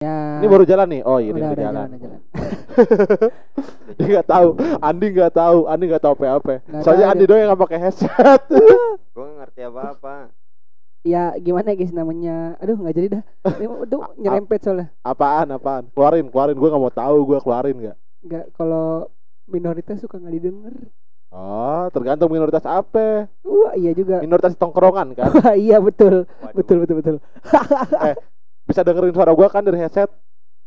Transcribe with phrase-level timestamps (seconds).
[0.00, 0.40] Ya.
[0.40, 1.02] Ini baru jalan nih.
[1.04, 1.86] Oh, ini udah, udah, udah jalan.
[1.92, 2.20] jalan, jalan.
[4.00, 4.48] Dia nggak tahu.
[4.80, 5.58] Andi nggak tahu.
[5.68, 6.54] Andi nggak tahu apa-apa.
[6.64, 8.42] Nggak Soalnya tahu Andi doang yang nggak pakai headset.
[9.12, 10.14] Gue ngerti apa-apa.
[11.04, 12.56] Ya gimana guys namanya?
[12.64, 13.22] Aduh nggak jadi dah.
[13.60, 14.88] Ini Itu nyerempet soalnya.
[15.04, 15.52] apaan?
[15.52, 15.84] Apaan?
[15.92, 16.56] Keluarin, keluarin.
[16.56, 17.16] Gue nggak mau tahu.
[17.28, 17.96] Gue keluarin nggak.
[18.24, 19.12] Nggak kalau
[19.52, 20.72] minoritas suka nggak didengar.
[21.28, 23.28] Oh, tergantung minoritas apa.
[23.44, 24.24] Wah iya juga.
[24.24, 25.28] Minoritas tongkrongan kan.
[25.28, 26.24] Wah iya betul.
[26.24, 26.56] Waduh.
[26.56, 27.16] Betul betul betul.
[28.70, 30.06] Bisa dengerin suara gue kan dari headset.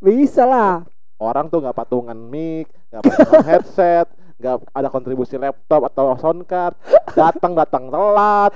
[0.04, 0.84] Bisa lah.
[1.16, 6.76] Orang tuh nggak patungan mic, nggak patungan headset, nggak ada kontribusi laptop atau sound card.
[7.16, 8.52] Datang datang telat.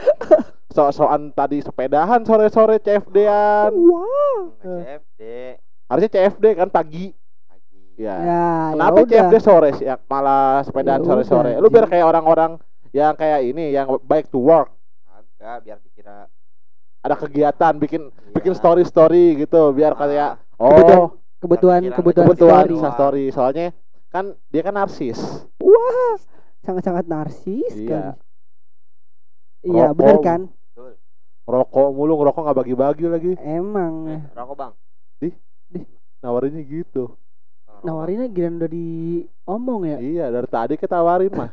[0.69, 3.73] So-soan tadi sepedahan sore-sore CFD-an.
[3.73, 4.53] Wow.
[4.61, 5.23] Nggak CFD
[5.89, 7.17] Harusnya CFD kan pagi.
[7.97, 8.15] Ya.
[8.21, 8.49] Ya.
[8.77, 9.09] Kenapa ya.
[9.09, 9.89] CFD sore sih?
[9.89, 11.57] Ya, malah sepedaan Ya sore-sore.
[11.57, 12.61] Lu biar kayak orang-orang
[12.93, 14.69] yang kayak ini yang baik to work.
[15.09, 16.29] Agak biar dikira
[16.99, 18.33] Ada kegiatan bikin iya.
[18.35, 22.75] bikin story-story gitu biar Ah, kayak oh Kebutuhan kebutuhan, kebutuhan story.
[22.99, 23.25] Story.
[23.31, 23.67] Soalnya
[24.11, 25.47] kan dia kan narsis.
[25.63, 26.19] Wah
[26.67, 27.87] sangat-sangat narsis Iya.
[27.87, 28.13] kan.
[29.63, 29.97] Iya Rokok.
[29.99, 30.41] benar kan.
[31.49, 33.33] Rokok mulu ngerokok nggak bagi-bagi lagi.
[33.41, 33.95] Emang.
[34.11, 34.73] Eh, rokok bang.
[36.19, 37.15] Nawarinnya gitu.
[37.65, 37.83] Rokok.
[37.87, 39.99] Nawarinnya giliran udah diomong ya.
[40.03, 41.51] Iya, dari tadi kita tawarin mah.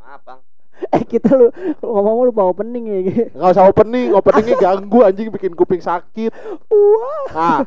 [0.00, 0.40] Maaf bang.
[0.94, 2.98] Eh kita lu lu ngomong lupa opening ya.
[3.02, 3.22] gitu.
[3.32, 6.30] Nggak usah opening, openingnya ganggu anjing bikin kuping sakit.
[6.66, 7.26] Wah.
[7.30, 7.58] Nah,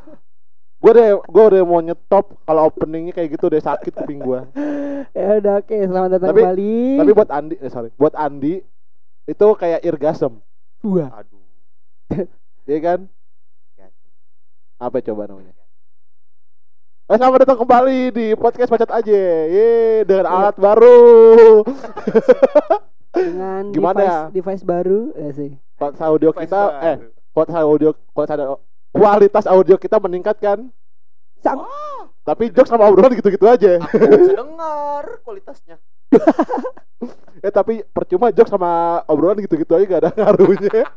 [0.78, 4.40] gue deh, gue udah mau nyetop kalau openingnya kayak gitu deh sakit kuping gue.
[5.14, 6.78] Ya udah oke selamat datang Tapi- kembali.
[6.98, 8.60] Tapi buat Andi, eh, sorry, buat Andi
[9.26, 10.42] itu kayak irgasm,
[10.84, 11.10] Wah.
[11.16, 11.42] Aduh.
[12.66, 13.00] ya kan?
[14.78, 15.54] Apa coba namanya?
[17.08, 19.70] Eh, selamat datang kembali di podcast Macet aja, ye
[20.04, 20.34] dengan Iya.
[20.34, 21.64] alat baru.
[23.18, 24.22] Dengan Gimana device, ya?
[24.32, 25.52] device baru ya sih.
[25.76, 26.86] Kualitas audio Device kita, baru.
[26.86, 26.96] eh,
[27.32, 28.58] kualitas audio, kualitas audio,
[28.90, 30.60] kualitas audio kita meningkat kan?
[31.38, 31.62] Sang
[32.22, 33.80] Tapi jokes sama obrolan gitu-gitu aja.
[33.80, 35.76] Aku bisa dengar kualitasnya.
[37.38, 40.90] Eh tapi percuma jokes sama obrolan gitu-gitu aja gak ada ngaruhnya.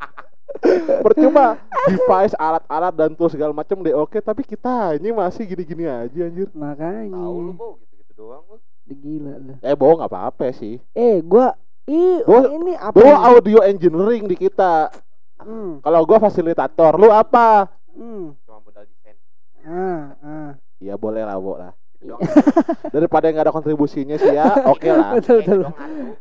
[1.05, 6.21] percuma device, alat-alat dan tools segala macam deh oke, tapi kita ini masih gini-gini aja
[6.25, 6.49] anjir.
[6.51, 7.13] makanya.
[7.13, 8.57] Tahu lu bo gitu-gitu doang lu.
[8.89, 9.53] Gila lu.
[9.61, 10.81] Eh bohong apa-apa sih.
[10.91, 11.53] Eh gua
[11.89, 12.95] Ih, Gua- ini apa?
[12.95, 13.29] Gua nih?
[13.31, 14.93] audio engineering di kita.
[15.41, 17.73] Hmm, Kalau gua fasilitator, lu apa?
[17.97, 18.37] hmm.
[18.45, 19.17] Cuma modal desain.
[19.65, 20.51] Ah, ah.
[20.79, 21.73] Ya boleh lah, Bo lah.
[21.97, 22.21] Gitu doang.
[22.95, 25.17] Daripada nggak ada kontribusinya sih ya, oke lah.
[25.17, 25.61] Betul, Kayak betul.
[25.61, 25.69] gitu.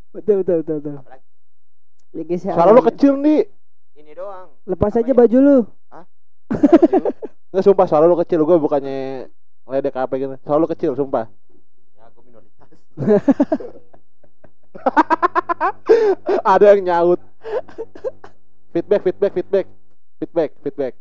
[0.10, 0.96] Betul, betul, betul, betul.
[2.10, 2.54] Ya guys ya.
[2.56, 3.42] Suara lu kecil nih.
[3.96, 4.50] ini doang.
[4.64, 5.16] Lepas Apa aja ya?
[5.16, 5.58] baju lu.
[7.50, 9.28] Nggak sumpah suara lu kecil, gua bukannya
[9.66, 10.34] ledek apa gitu.
[10.42, 11.28] Suara lu kecil, sumpah.
[11.94, 12.70] Ya gue minoritas.
[16.46, 17.20] ada yang nyaut
[18.70, 19.66] feedback feedback feedback
[20.18, 20.94] feedback feedback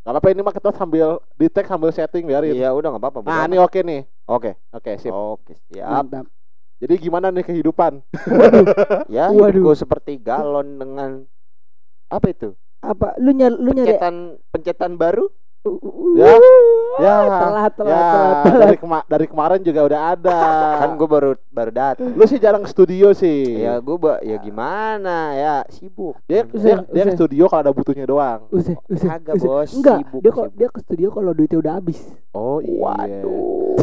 [0.00, 3.18] Gak apa-apa ini mah kita sambil di tag sambil setting biarin Iya udah nggak apa-apa.
[3.22, 4.56] nah ini oke nih Oke.
[4.70, 5.84] oke sip Oke siap.
[5.84, 6.24] Mantap.
[6.78, 8.00] jadi gimana nih kehidupan
[9.12, 9.76] Ya Waduh.
[9.76, 11.10] seperti galon dengan
[12.08, 12.56] apa itu?
[12.80, 14.14] Apa lu nyari lu nyari Pencetan
[14.48, 15.28] pencetan baru?
[16.16, 16.32] Ya,
[16.98, 18.58] ya, telat telat ya telat, telat.
[18.58, 20.40] dari kema dari kemarin juga udah ada
[20.78, 22.10] Kan gue baru baru datang.
[22.10, 26.18] lu sih jarang ke studio sih Ya gue ba ya gimana ya sibuk.
[26.24, 29.48] dia Usah, dia, dia ke studio kalau ada butuhnya doang Usah, usah, Kagak, usah.
[29.48, 29.70] Bos.
[29.72, 30.56] Enggak, Sibuk, dia kok sibuk.
[30.56, 31.98] dia ke studio kalau duitnya udah habis.
[32.32, 33.74] oh iya Waduh.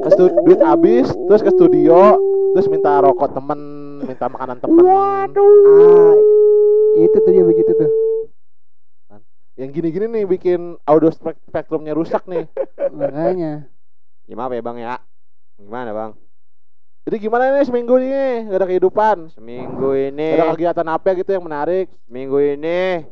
[0.00, 0.08] ke
[0.42, 1.98] duit habis terus ke studio
[2.50, 3.60] terus minta rokok temen
[4.02, 5.26] minta makanan temen Ah,
[6.96, 7.90] itu tuh dia begitu tuh.
[9.60, 12.48] Yang gini-gini nih bikin audio spek- spektrumnya rusak nih.
[12.96, 13.68] Makanya.
[14.24, 14.94] Ya maaf ya bang ya.
[15.60, 16.12] Gimana bang?
[17.00, 18.48] jadi gimana nih seminggu ini?
[18.48, 19.16] Gak ada kehidupan.
[19.34, 21.92] Seminggu ini, gak ada kegiatan apa gitu yang menarik?
[22.08, 23.04] Seminggu ini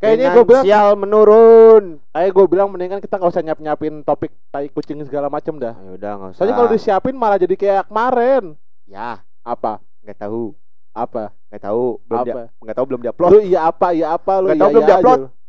[0.00, 1.84] kayaknya gue bilang finansial menurun.
[2.08, 5.76] kayak gue bilang mendingan kita nggak usah nyiap nyiapin topik tai kucing segala macem dah.
[5.76, 6.36] Ya udah nggak usah.
[6.40, 8.56] soalnya kalau disiapin malah jadi kayak kemarin.
[8.88, 9.20] Ya.
[9.44, 9.80] Apa?
[10.00, 10.56] Nggak tahu,
[10.96, 11.32] apa?
[11.52, 14.46] Nggak tahu, belum dia, apa nggak tahu belum diupload, lu iya apa iya apa lu
[14.46, 15.39] Nggak iya tahu belum iya aja diupload.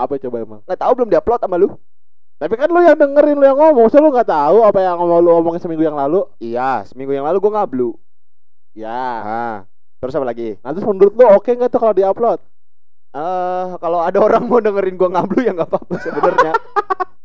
[0.00, 1.68] Apa coba emang nggak tahu belum diupload sama lu.
[2.36, 5.20] tapi kan lu yang dengerin lu yang ngomong so lu nggak tahu apa yang ngomong
[5.20, 7.90] lu omongin seminggu yang lalu Iya, seminggu yang lalu gue ngablu.
[8.72, 9.56] ya Ah,
[9.98, 10.56] terus apa lagi?
[10.60, 12.40] nah terus menurut lu oke nggak tuh kalau diupload
[13.10, 16.52] Eh, kalau ada orang mau dengerin gua ngablu ya nggak apa-apa sebenarnya.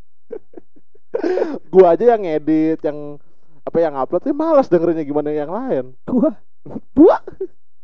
[1.71, 3.21] gua aja yang ngedit yang
[3.61, 6.33] apa yang upload sih malas dengerinnya gimana yang lain Gua,
[6.91, 7.21] Buah.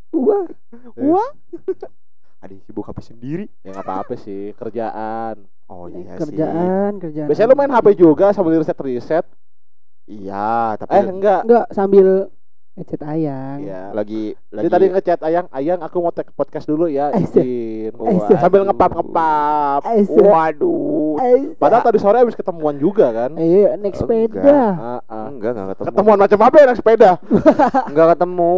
[0.10, 0.40] gua.
[0.98, 1.30] Wah.
[2.42, 3.46] Ada sibuk HP sendiri.
[3.62, 6.26] ya nggak apa-apa sih kerjaan Oh iya sih.
[6.26, 7.28] kerjaan, kerjaan.
[7.30, 9.26] biasanya lu main HP juga sambil riset riset
[10.04, 12.28] Iya, tapi eh enggak Enggak sambil
[12.74, 13.58] ngechat ayang.
[13.62, 13.84] Iya.
[13.94, 17.94] Lagi lagi tadi ngechat Ayang, Ayang aku mau take podcast dulu ya, izin.
[18.34, 19.84] Sambil ngepap-ngepap.
[19.86, 20.24] Aisyah.
[20.26, 21.16] Waduh.
[21.16, 21.56] Aisyah.
[21.56, 23.36] Padahal tadi sore habis ketemuan juga kan.
[23.36, 23.96] Eh, naik Enggak.
[23.96, 24.64] sepeda.
[25.06, 25.28] Ah.
[25.28, 25.88] Enggak, enggak ketemu.
[25.88, 27.12] Ketemuan macam apa ya naik sepeda?
[27.92, 28.56] Enggak ketemu.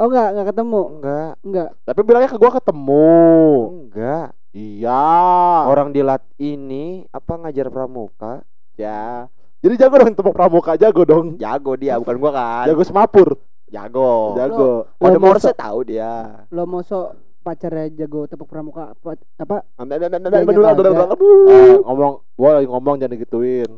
[0.00, 0.82] Oh enggak, enggak ketemu.
[0.98, 1.32] Enggak.
[1.44, 1.68] Enggak.
[1.84, 3.12] Tapi bilangnya ke gua ketemu.
[3.68, 4.28] Enggak.
[4.52, 5.04] Iya.
[5.68, 8.44] Orang di lat ini apa ngajar pramuka?
[8.76, 9.28] ya.
[9.62, 11.26] Jadi jago dong tepuk pramuka jago dong.
[11.38, 12.66] Jago dia, bukan gua kan.
[12.66, 13.28] Jago semapur.
[13.70, 14.34] Jago.
[14.34, 14.70] Jago.
[14.98, 16.44] Kode Morse tahu dia.
[16.50, 19.66] Lo mosok pacarnya jago tepuk pramuka apa, apa
[21.82, 23.70] ngomong gua lagi ngomong jangan digituin.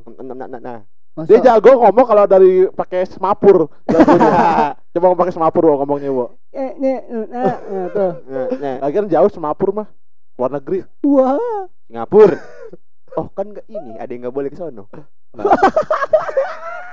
[0.61, 0.85] Nah.
[1.25, 3.67] Dia jago ngomong kalau dari pakai semapur.
[4.95, 6.39] Coba ngomong pakai semapur Wo, ngomongnya, Wo.
[6.51, 6.97] eh nih
[7.27, 8.77] nah, nah, tuh Nah, nah.
[8.81, 9.91] Lagian jauh semapur mah.
[10.35, 10.87] Luar negeri.
[11.03, 12.39] wah Singapura.
[13.15, 14.87] Oh kan nggak ini, ada yang nggak boleh ke sono.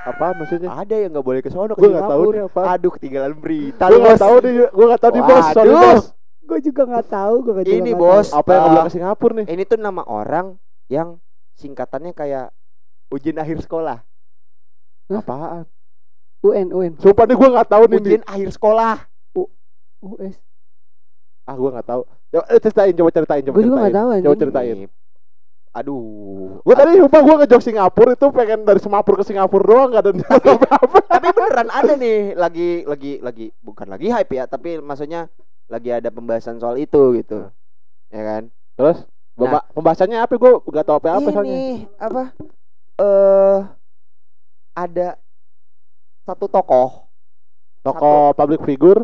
[0.03, 0.69] Apa maksudnya?
[0.71, 2.33] Ada yang nggak boleh ke sono ke Gua nggak tahu Singapura.
[2.33, 2.61] nih apa.
[2.71, 3.83] Aduh, ketinggalan berita.
[3.85, 5.45] Lu, nggak tahu nih, gua nggak tahu nih bos.
[5.51, 6.05] Sorry bos.
[6.41, 8.27] gue juga nggak tahu gue juga Ini, Bos.
[8.27, 8.37] tahu.
[8.37, 8.69] Apa yang Ah.
[8.71, 9.45] nggak ke Singapura nih?
[9.47, 10.45] Ini tuh nama orang
[10.87, 11.07] yang
[11.55, 12.51] singkatannya kayak
[13.07, 14.03] ujian akhir sekolah.
[15.07, 15.63] Apaan?
[16.41, 17.97] UN UN Sumpah nih gua nggak tahu nih.
[17.99, 18.95] Ujian akhir sekolah.
[20.01, 20.35] US
[21.43, 22.01] Ah gua nggak tahu.
[22.31, 23.97] Coba eh, ceritain, coba ceritain, coba gue juga nggak ceritain.
[23.99, 24.77] tahu Coba ceritain.
[24.77, 24.93] Ini-
[25.71, 26.59] Aduh.
[26.61, 30.11] Gua tadi sumpah gua ngejok Singapura itu pengen dari Semapur ke Singapura doang nggak ada
[30.11, 30.99] apa-apa.
[31.07, 35.31] tapi beneran ada nih lagi lagi lagi bukan lagi hype ya, tapi maksudnya
[35.65, 37.47] lagi ada pembahasan soal itu gitu.
[38.09, 38.43] Ya kan?
[38.75, 40.33] Terus Bapak, pembahasannya apa?
[40.35, 41.59] Gua nggak tahu apa-apa ini soalnya.
[41.97, 42.23] apa?
[42.99, 43.59] Eh
[44.73, 45.07] ada
[46.21, 47.07] satu tokoh.
[47.81, 49.01] Toko public figure.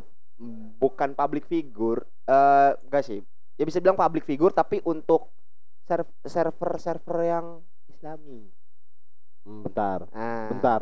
[0.78, 3.26] bukan public figure eh enggak sih.
[3.58, 5.34] Ya bisa bilang public figure tapi untuk
[5.84, 7.46] serv- server-server yang
[7.88, 8.46] islami.
[9.42, 10.82] Hmm, bentar, nah, bentar.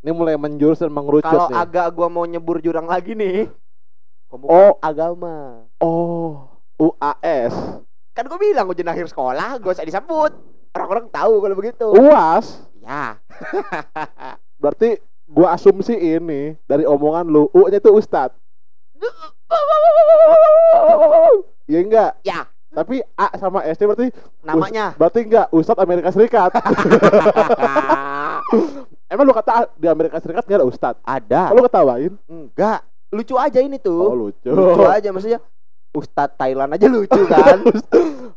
[0.00, 3.52] Ini mulai menjurus dan mengerucut kalau agak gua mau nyebur jurang lagi nih.
[4.26, 4.72] Pemuka Oh.
[4.80, 5.68] agama.
[5.76, 6.48] Oh,
[6.80, 7.52] UAS.
[8.12, 10.32] kan gua bilang ujian akhir sekolah gak usah disebut
[10.72, 11.86] orang-orang tahu kalau begitu.
[11.92, 12.64] UAS.
[12.78, 13.20] ya
[14.62, 14.96] Berarti
[15.32, 18.30] gua asumsi ini dari omongan lu, U-nya itu Ustad.
[21.64, 22.10] Iya enggak?
[22.22, 24.06] ya Tapi A sama S nya berarti
[24.40, 26.50] namanya berarti enggak Ustad Amerika Serikat.
[29.12, 30.94] Emang lu kata di Amerika Serikat enggak ada Ustad?
[31.02, 32.12] ada Kalau ketawain?
[32.24, 32.80] enggak
[33.10, 34.48] lucu aja ini Oh, tuh lucu.
[34.48, 35.38] lucu aja maksudnya
[35.92, 37.58] Ustadz Thailand aja lucu kan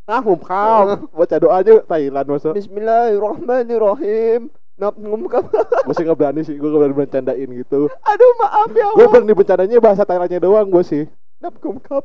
[0.06, 1.10] Ah, mumkam.
[1.10, 2.54] Baca doanya Thailand masa.
[2.54, 5.48] Bismillahirrahmanirrahim Nap ngumkap
[5.86, 7.88] Gue sih nggak berani sih, gue nggak berani bercandain gitu.
[7.88, 11.04] Aduh maaf ya Gue berani bercandanya bahasa Thailandnya doang gue sih.
[11.40, 12.04] Nap ngumkap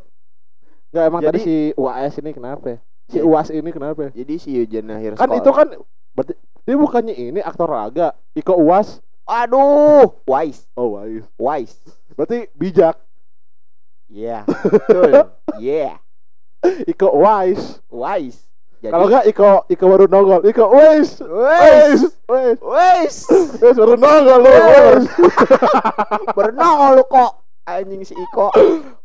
[0.91, 2.79] Nggak emang tadi Jadi- si UAS ini kenapa?
[3.07, 4.03] Si Jadi- UAS ini kenapa?
[4.11, 5.69] Jadi si ujian akhir Kan sekolah itu kan
[6.11, 8.99] berarti dia bukannya ini aktor laga, Iko UAS.
[9.25, 11.27] Aduh Wise Oh, wise.
[11.39, 11.79] Wise
[12.15, 12.99] Berarti bijak.
[14.11, 15.15] Iya Betul
[15.63, 16.03] Yeah
[16.85, 17.79] Iko wise.
[17.87, 18.50] Wise
[18.81, 20.41] Jadi Kalau enggak Iko Iko baru nongol.
[20.49, 20.65] Iko.
[20.73, 22.05] Wise Wise.
[22.25, 22.61] Wise.
[22.65, 23.21] Wise
[23.61, 24.49] Wise baru nongol lu.
[24.49, 25.09] Wise.
[26.37, 27.33] Bernongol lu kok
[27.69, 28.49] Anjing si Iko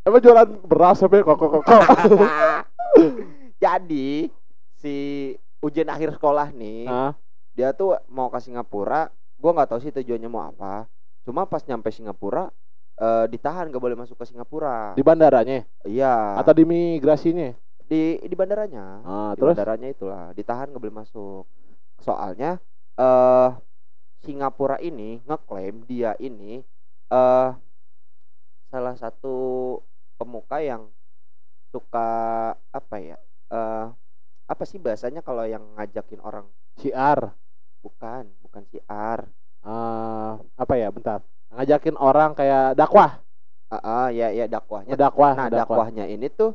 [0.07, 1.83] Emang jualan beras sampai kok kok kok.
[3.63, 4.31] Jadi
[4.80, 4.95] Si
[5.60, 7.12] ujian akhir sekolah nih Nah,
[7.51, 10.86] dia tuh mau ke Singapura gua nggak tahu sih tujuannya mau apa
[11.25, 12.54] cuma pas nyampe Singapura
[12.95, 17.50] eh, ditahan gak boleh masuk ke Singapura di bandaranya iya atau di migrasinya?
[17.85, 18.85] Di di bandaranya.
[19.06, 19.54] Ah, di terus?
[19.54, 21.45] bandaranya itulah ditahan gak boleh masuk.
[22.01, 22.57] Soalnya
[22.97, 23.49] eh
[24.25, 26.65] Singapura ini ngeklaim dia ini
[27.13, 27.49] eh
[28.73, 29.35] salah satu
[30.18, 30.89] pemuka yang
[31.69, 32.09] suka
[32.73, 33.18] apa ya
[33.54, 33.87] eh
[34.45, 36.45] apa sih bahasanya kalau yang ngajakin orang?
[36.81, 37.33] Siar.
[37.85, 39.30] bukan bukan siar.
[39.61, 41.21] Eh apa ya bentar.
[41.54, 43.21] Ngajakin orang kayak dakwah.
[43.69, 44.97] Ah, ah, ya ya dakwahnya.
[44.97, 46.54] dakwah Nah, dakwahnya ini tuh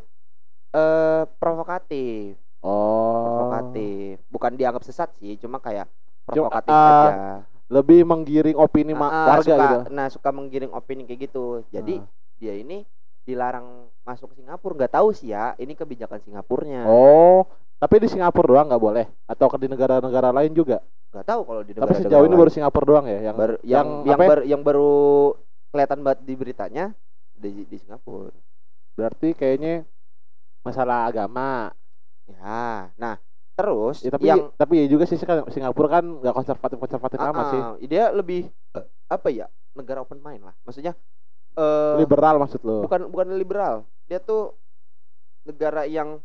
[0.71, 4.23] eh provokatif, oh provokatif.
[4.29, 5.91] Bukan dianggap sesat sih, cuma kayak
[6.31, 7.12] Cuma, provokatif ah, aja.
[7.67, 11.67] lebih menggiring opini Ah, ah, warga suka, gitu Nah, suka menggiring opini kayak gitu.
[11.69, 12.07] Jadi Ah.
[12.39, 12.87] dia ini
[13.21, 14.75] dilarang masuk ke Singapura.
[14.79, 16.87] Nggak tahu sih ya, ini kebijakan Singapurnya.
[16.87, 17.47] oh
[17.81, 21.62] tapi di Singapura doang nggak boleh atau ke di negara-negara lain juga Nggak tahu kalau
[21.65, 24.29] di tapi negara sejauh ini baru Singapura doang ya yang baru yang yang yang, ya?
[24.29, 24.91] baru yang baru
[25.73, 26.85] kelihatan banget di beritanya
[27.33, 28.37] di, di Singapura.
[28.93, 29.89] berarti kayaknya
[30.61, 31.73] masalah agama.
[32.31, 33.19] Ya, nah
[33.59, 35.21] terus ya, tapi yang tapi ya juga sih
[35.52, 37.61] Singapura kan nggak konservatif konservatif Ah, amat sih.
[37.93, 38.49] dia lebih
[39.11, 40.55] apa ya negara open mind lah.
[40.64, 40.97] Maksudnya
[41.59, 42.87] eh liberal maksud lo?
[42.87, 43.85] bukan bukan liberal.
[44.09, 44.57] Dia tuh
[45.45, 46.23] negara yang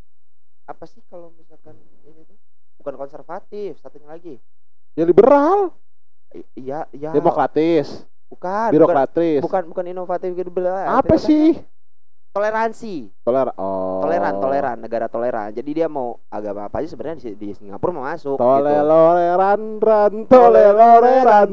[0.65, 1.75] apa sih kalau misalkan
[2.07, 2.37] ini tuh?
[2.79, 4.39] Bukan konservatif satunya lagi.
[4.95, 5.75] Ya liberal?
[6.55, 7.11] Iya iya.
[7.11, 8.05] Demokratis.
[8.31, 9.41] Bukan birokratis.
[9.43, 11.59] bukan bukan, bukan inovatif gitu Apa sih?
[12.35, 13.55] Toleransi Toleran.
[13.55, 14.03] Oh.
[14.03, 18.03] toleran toleran negara toleran jadi dia mau agama apa aja sebenarnya di, di Singapura mau
[18.03, 18.43] masuk gitu.
[18.43, 21.51] Toleloreran ran toleloreran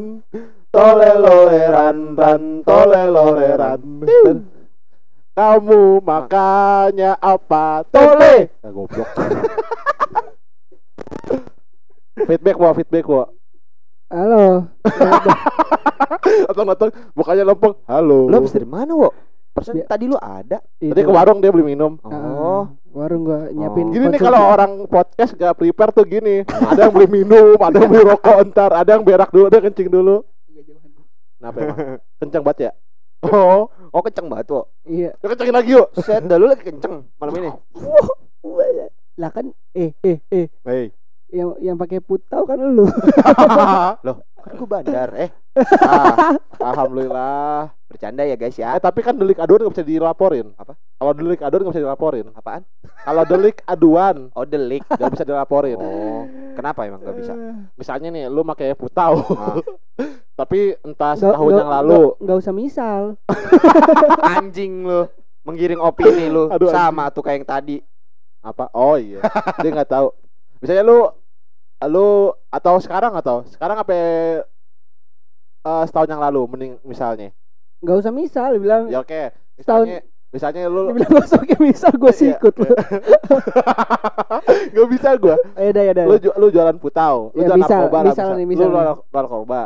[0.75, 3.81] toleloreran ran toleloreran.
[5.33, 7.89] Kamu makanya apa?
[7.89, 8.53] Tole.
[8.61, 9.09] Ah, goblok.
[12.29, 13.25] feedback wa feedback wa.
[14.13, 14.69] Halo.
[16.53, 17.73] Atau nonton mukanya lempeng.
[17.89, 18.29] Halo.
[18.29, 22.01] lo dari mana wo persen Bi- tadi lu ada Tadi ke warung dia beli minum.
[22.01, 23.89] oh Ah, warung gua nyiapin.
[23.89, 26.43] Gini nih kalau orang podcast gak prepare tuh gini.
[26.43, 29.67] Ada yang beli minum, ada yang beli rokok entar, ada yang berak dulu, ada yang
[29.67, 30.25] kencing dulu.
[31.37, 31.79] Kenapa emang?
[32.19, 32.73] Kencang banget ya?
[33.23, 35.15] Oh, oh kenceng banget wo Iya.
[35.15, 35.95] ya kencengin lagi yuk.
[35.97, 37.51] set dah lu lagi kenceng malam ini
[39.15, 40.91] Lah kan eh eh eh Hei.
[41.33, 42.85] Yang yang pakai putau kan lu.
[44.43, 45.31] kan gua bandar eh
[45.87, 47.71] ah, alhamdulillah.
[47.87, 50.51] bercanda ya guys ya Eh tapi kan delik aduan gak bisa dilaporin.
[50.55, 50.75] Apa?
[50.75, 52.27] Kalau delik aduan gak bisa dilaporin.
[52.33, 52.63] apaan
[52.99, 55.77] Kalau delik aduan oh delik gak bisa dilaporin.
[55.77, 57.33] oh kenapa emang nggak bisa
[57.75, 59.57] Misalnya nih, lu pakai putau, Ah.
[60.41, 61.93] tapi entah Nggak- setahun nggak- yang lalu.
[61.95, 63.01] nggak- nggak usah misal.
[64.27, 65.01] anjing lu
[65.43, 67.77] menggiring opini lu Aduh, sama tuh kayak yang tadi
[68.41, 69.23] apa oh iya
[69.59, 70.11] dia nggak tahu
[70.59, 70.99] misalnya lu
[71.85, 74.41] lu atau sekarang atau sekarang apa eh,
[75.85, 77.31] setahun yang lalu mending misalnya
[77.79, 78.87] Nggak usah misal bilang.
[78.87, 79.85] ya oke Setahun.
[79.85, 79.99] misalnya
[80.31, 82.37] misalnya lu bilang nggak usah misal gue sih Iya.
[82.37, 82.69] ikut lu.
[84.73, 86.05] nggak bisa gua Ayo dah ya dah.
[86.05, 88.33] lu lu jualan putau lu Ya, jualan misal- narkoba lah, misal misal.
[88.33, 88.97] nih, lu misal jualan nih.
[89.13, 89.61] narkoba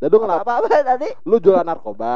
[0.00, 2.10] dan lu apa ngelap apa, apa tadi lu jualan narkoba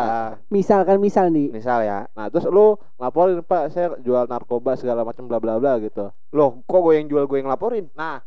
[0.49, 1.47] Misal kan misal nih.
[1.50, 5.76] misal ya nah terus lu ngelaporin pak saya jual narkoba segala macam bla bla bla
[5.79, 8.19] gitu loh kok gue yang jual gue yang laporin nah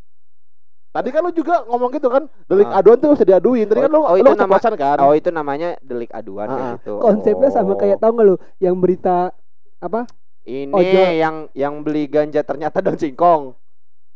[0.97, 2.81] tadi kan lu juga ngomong gitu kan delik Ah.
[2.81, 5.29] aduan tuh bisa diaduin tadi Oh, kan lu oh, lu itu nama- kan oh itu
[5.29, 6.73] namanya delik aduan Ah, kayak ah.
[6.75, 7.77] gitu Konsepnya sama Oh.
[7.77, 9.29] kayak tau nggak lu yang berita
[9.77, 10.09] apa?
[10.43, 11.07] ini Ojol.
[11.13, 13.53] yang yang beli ganja ternyata daun singkong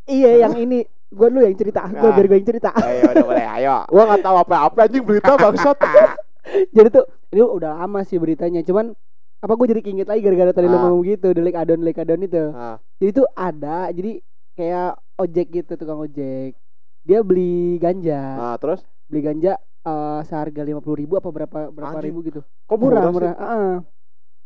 [0.04, 0.82] Iya yang ini.
[1.08, 1.84] Gue dulu yang cerita.
[1.86, 2.16] Gue Nah.
[2.16, 2.72] biar gue yang cerita.
[2.74, 5.78] ayo udah boleh ayo gua nggak tahu apa-apa anjing berita bangsat
[6.76, 8.62] jadi tuh ini udah lama sih beritanya.
[8.62, 8.96] Cuman
[9.38, 10.82] apa gue jadi keinget lagi gara-gara tadi lu Ah.
[10.82, 12.44] ngomong gitu delik adon delik adon itu.
[12.50, 13.92] nah, Jadi tuh ada.
[13.92, 14.12] Jadi
[14.54, 16.56] kayak ojek gitu tukang ojek.
[17.02, 18.20] Dia beli ganja.
[18.38, 22.06] nah terus Beli ganja eh, seharga lima puluh ribu apa berapa berapa Anjing.
[22.08, 22.40] ribu gitu.
[22.42, 23.12] kok murah sih?
[23.12, 23.34] murah.
[23.36, 23.76] Ah.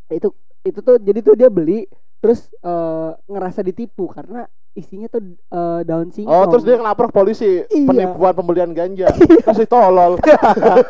[0.07, 1.85] Itu itu tuh jadi tuh dia beli
[2.17, 6.33] terus eh, ngerasa ditipu karena isinya tuh eh, daun singkong.
[6.33, 7.85] Oh, terus dia ngelapor ke polisi Iya.
[7.85, 9.11] penipuan pembelian ganja.
[9.47, 10.17] Masih tolol.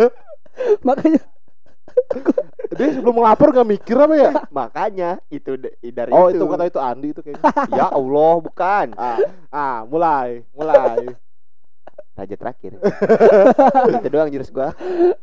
[0.88, 1.20] makanya
[2.72, 4.32] dia sebelum ngelapor gak mikir apa ya?
[4.54, 7.44] makanya itu dari Oh, itu itu kata itu Andi itu kayaknya.
[7.72, 9.18] ya Allah bukan Ah,
[9.50, 11.12] ah, mulai, mulai.
[12.16, 12.80] Raja terakhir
[13.92, 14.72] itu doang jurus gua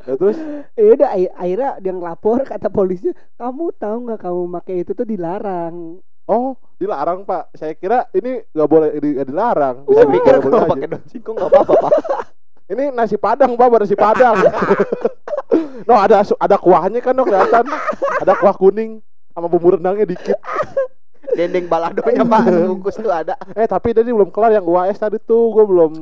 [0.03, 0.37] Ya, terus
[0.75, 5.05] ya udah akhir- akhirnya dia ngelapor kata polisi kamu tahu nggak kamu pakai itu tuh
[5.05, 7.51] dilarang oh, dilarang, Pak.
[7.53, 9.77] Saya kira ini gak boleh di, nggak dilarang.
[9.85, 11.93] saya Bisa pikir boleh kalau pakai daun singkong nggak apa-apa pak
[12.73, 14.39] Ini nasi Padang, Pak, nasi Padang.
[15.85, 17.67] no, ada ada kuahnya kan, no, kelihatan.
[18.23, 20.39] Ada kuah kuning sama bumbu rendangnya dikit.
[21.33, 25.49] dendeng baladonya pak bungkus tuh ada Eh, tapi tadi belum kelar yang UAS tadi tuh,
[25.51, 25.93] gue belum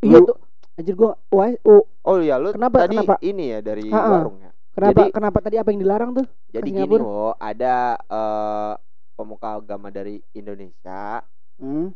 [0.00, 0.36] iya tuh
[0.74, 3.14] anjir gua wah oh, oh iya lu Kenapa- tadi kenapa?
[3.20, 4.08] ini ya dari Ha-ha.
[4.12, 8.72] warungnya kenapa Jadi- kenapa tadi apa yang dilarang tuh jadi gini wo ada eh,
[9.12, 11.18] pemuka agama dari Indonesia
[11.58, 11.90] hmm.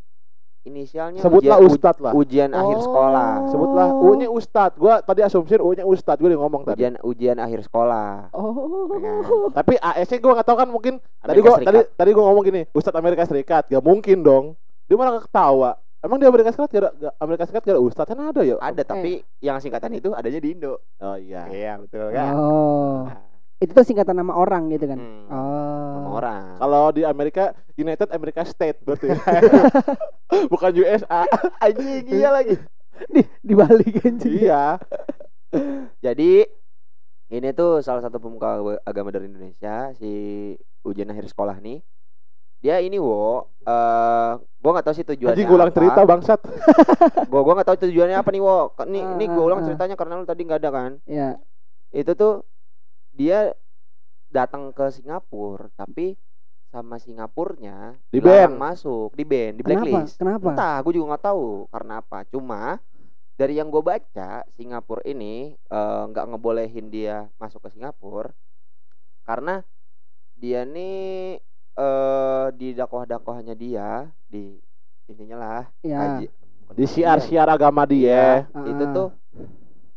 [0.63, 2.13] inisialnya sebutlah ujian, Ustad lah.
[2.13, 2.85] ujian akhir Oh.
[2.85, 4.71] sekolah Sebutlah U-nya Ustad.
[4.75, 6.79] Gua tadi asumsiin U-nya Ustad, gue udah ngomong tadi.
[6.79, 11.55] ujian ujian akhir sekolah oh Tapi AS-nya gue nggak tahu kan mungkin tadi Amerika gua
[11.57, 11.67] Serikat.
[11.69, 14.45] tadi tadi gua ngomong gini, Ustadz Amerika Serikat, gak mungkin dong.
[14.85, 15.71] Dia malah ketawa.
[16.03, 18.59] Emang di Amerika Serikat gak ada gak- Amerika Serikat gak ada Ustadz kan ada ya?
[18.59, 20.83] ada tapi yang singkatan itu adanya di Indo.
[20.99, 21.47] Oh iya.
[21.47, 22.35] iya betul kan?
[22.35, 23.07] Oh.
[23.07, 23.23] Nah,
[23.63, 24.99] itu tuh singkatan nama orang gitu kan?
[24.99, 25.95] Hmm, oh.
[25.95, 26.43] Sama orang.
[26.59, 29.15] Kalau di Amerika United America State berarti.
[30.53, 31.23] Bukan USA.
[31.65, 32.59] anjing iya lagi.
[33.07, 34.43] Di dibalik anjing.
[34.43, 34.83] Iya.
[36.03, 36.49] jadi
[37.31, 40.11] ini tuh salah satu pemuka agama dari Indonesia si
[40.83, 41.79] ujian akhir sekolah nih
[42.63, 45.77] dia ini wo eh gua nggak tahu sih tujuannya Anjing gua ulang apa.
[45.77, 46.41] cerita bangsat.
[47.31, 49.65] gua gua nggak tahu tujuannya apa nih wo nih Ah, ini gua ah, ulang ah.
[49.67, 51.29] ceritanya karena lu tadi nggak ada kan ya
[51.91, 52.47] itu tuh
[53.13, 53.51] dia
[54.29, 56.15] datang ke Singapura tapi
[56.67, 58.73] sama Singapurnya Di dilarang ban.
[58.73, 62.63] masuk di ban di kenapa blacklist kenapa entah gue juga nggak tahu karena apa cuma
[63.33, 68.33] dari yang gue baca Singapura ini eh, nggak ngebolehin dia masuk ke Singapura
[69.23, 69.61] karena
[70.33, 71.37] dia nih
[71.75, 74.61] eh di dakwah-dakwahnya dia di
[75.07, 76.27] ininya lah ya kaji
[76.73, 78.49] Di siar-siar agama dia.
[78.49, 79.09] Iya, itu tuh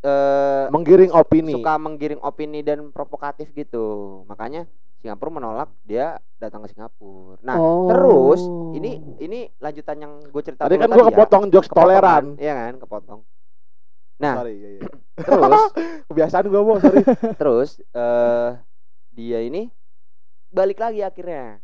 [0.01, 1.55] eh Menggiring opini.
[1.55, 3.85] suka menggiring opini dan provokatif gitu.
[4.25, 4.67] Makanya
[4.97, 7.39] Singapura menolak dia datang ke Singapura.
[7.41, 7.87] Nah, Oh.
[7.87, 8.41] terus
[8.73, 11.07] ini ini lanjutan yang gue cerita Tadi kan gua ya.
[11.09, 12.25] kepotong jokes Kepotong toleran.
[12.33, 12.41] kan?
[12.41, 13.19] Iya kan, kepotong.
[14.15, 14.81] Nah, Sorry, iya, iya.
[15.17, 15.61] terus
[16.07, 17.03] Kebiasaan gua, Bos, sorry.
[17.39, 18.49] terus eh
[19.11, 19.71] dia ini
[20.49, 21.63] balik lagi akhirnya.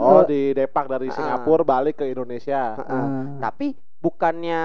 [0.00, 1.12] Oh, di Depak dari.
[1.12, 2.74] Singapura balik ke Indonesia.
[2.80, 3.04] Heeh.
[3.38, 3.66] Tapi
[4.00, 4.62] bukannya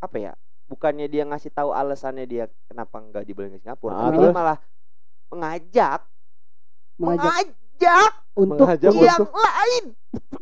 [0.00, 0.32] apa ya?
[0.66, 4.58] Bukannya dia ngasih tahu alasannya dia kenapa nggak dibolehin ke Singapura, Ah, tapi dia malah
[5.30, 6.00] mengajak
[6.96, 7.30] mengajak
[7.76, 9.84] mengajak untuk mengajak yang untuk lain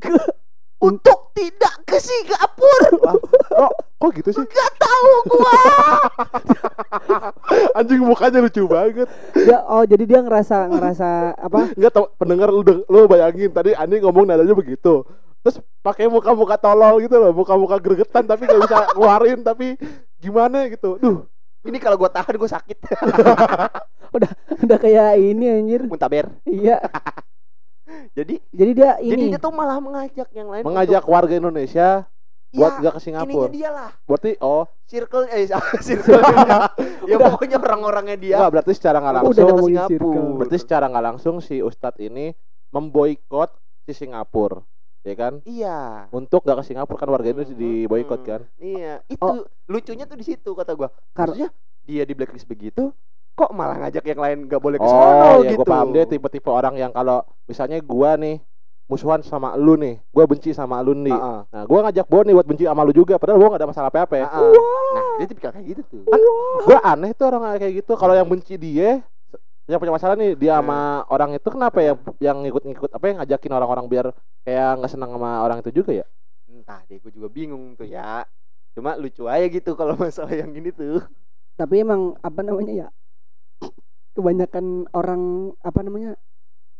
[0.82, 2.88] untuk tidak ke Singapura.
[3.50, 4.44] Kok kok gitu sih?
[4.46, 5.60] Gak tahu gua.
[7.78, 9.08] Anjing mukanya lucu banget.
[9.34, 13.98] dia oh jadi dia ngerasa ngerasa apa Enggak tau pendengar lu lu bayangin tadi Ani
[14.02, 15.02] ngomong nadanya begitu.
[15.44, 19.76] Terus pakai muka-muka tolol gitu loh, muka-muka gregetan tapi gak bisa ngeluarin tapi
[20.16, 20.96] gimana gitu.
[20.96, 21.28] Duh,
[21.64, 22.78] Ini kalau gua tahan gua sakit.
[24.64, 26.30] udah kayak ini anjir Muntaber.
[26.46, 26.78] iya
[28.12, 32.08] Jadi jadi dia jadi ini dia tuh malah mengajak yang lain mengajak warga Indonesia
[32.50, 33.50] buat ya, gak ke Singapura.
[33.50, 33.90] dia lah.
[34.06, 35.44] Berarti oh, Circle eh
[35.86, 36.22] circle.
[37.04, 39.90] ya pokoknya orang-orangnya dia enggak berarti secara nggak Udah langsung udah ke Singapura.
[39.90, 40.34] circle.
[40.38, 42.30] berarti secara nggak langsung si Ustadz ini
[42.70, 43.50] memboikot
[43.82, 44.62] si Singapura,
[45.02, 45.32] ya kan?
[45.44, 46.08] Iya.
[46.08, 48.40] Untuk gak ke Singapura kan warga Indonesia Hmm, diboikot kan?
[48.56, 49.44] Iya, itu Oh.
[49.66, 50.88] lucunya tuh di situ kata gua.
[51.12, 51.52] Karena-
[51.84, 52.90] dia di blacklist begitu,
[53.34, 55.62] kok malah ngajak yang lain gak boleh ke Oh, sono ya gitu.
[55.62, 58.38] gue paham dia tipe-tipe orang yang kalau misalnya gua nih
[58.84, 61.10] musuhan sama lu nih, gua benci sama lu nih.
[61.16, 61.38] Heeh.
[61.50, 63.88] Nah, gua ngajak Bo nih buat benci sama lu juga, padahal gua gak ada masalah
[63.90, 64.26] apa-apa ya.
[64.28, 64.52] Heeh.
[64.94, 66.02] Nah, dia tipikal kayak gitu tuh.
[66.06, 66.20] Kan
[66.68, 67.92] gua aneh tuh orang kayak gitu.
[67.96, 69.00] Kalau yang benci dia,
[69.64, 73.52] yang punya masalah nih dia sama orang itu kenapa ya yang ngikut-ngikut apa yang ngajakin
[73.56, 74.06] orang-orang biar
[74.44, 76.06] kayak nggak senang sama orang itu juga ya?
[76.44, 78.28] Entah deh, gue juga bingung tuh ya.
[78.76, 81.00] Cuma lucu aja gitu kalau masalah yang gini tuh.
[81.54, 82.88] tapi emang apa namanya ya
[84.14, 85.22] kebanyakan orang
[85.60, 86.14] apa namanya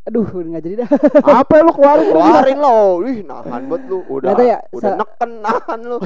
[0.04, 0.88] aduh nggak jadi dah
[1.24, 2.06] apa lu keluarin?
[2.08, 4.04] Keluarin lo, ih nahan buat lu.
[4.06, 5.98] Udah, ya, udah se- neken nahan lu.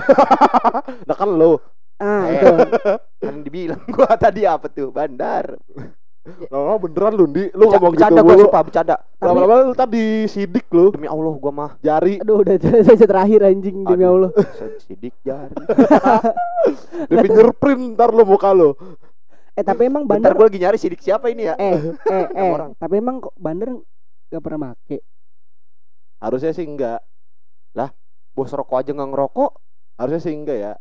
[1.18, 1.52] Kan lu
[1.98, 2.38] ah Eh.
[2.38, 2.46] itu
[3.18, 5.58] Kan dibilang gua tadi apa tuh, bandar.
[6.46, 8.42] lama beneran lu Ndi, lu ngomong gitu bercanda gua mulu.
[8.44, 8.94] sumpah bercanda.
[9.18, 12.54] Lama-lama lu tadi sidik lu, Demi Allah gua mah jari aduh udah
[12.86, 14.28] saja terakhir anjing demi Aduh.
[14.28, 14.30] Allah
[14.78, 15.56] sidik jari.
[17.02, 18.78] di fingerprint ntar lu muka lu.
[19.58, 21.58] Eh tapi emang bandar gua lagi nyari sidik siapa ini ya?
[21.58, 22.78] eh eh eh orang.
[22.78, 23.74] tapi emang kok bandar
[24.30, 25.02] nggak pernah make
[26.18, 27.02] Harusnya sih enggak.
[28.38, 29.50] Bos rokok aja nggak ngerokok.
[29.98, 30.72] Harusnya sih enggak ya.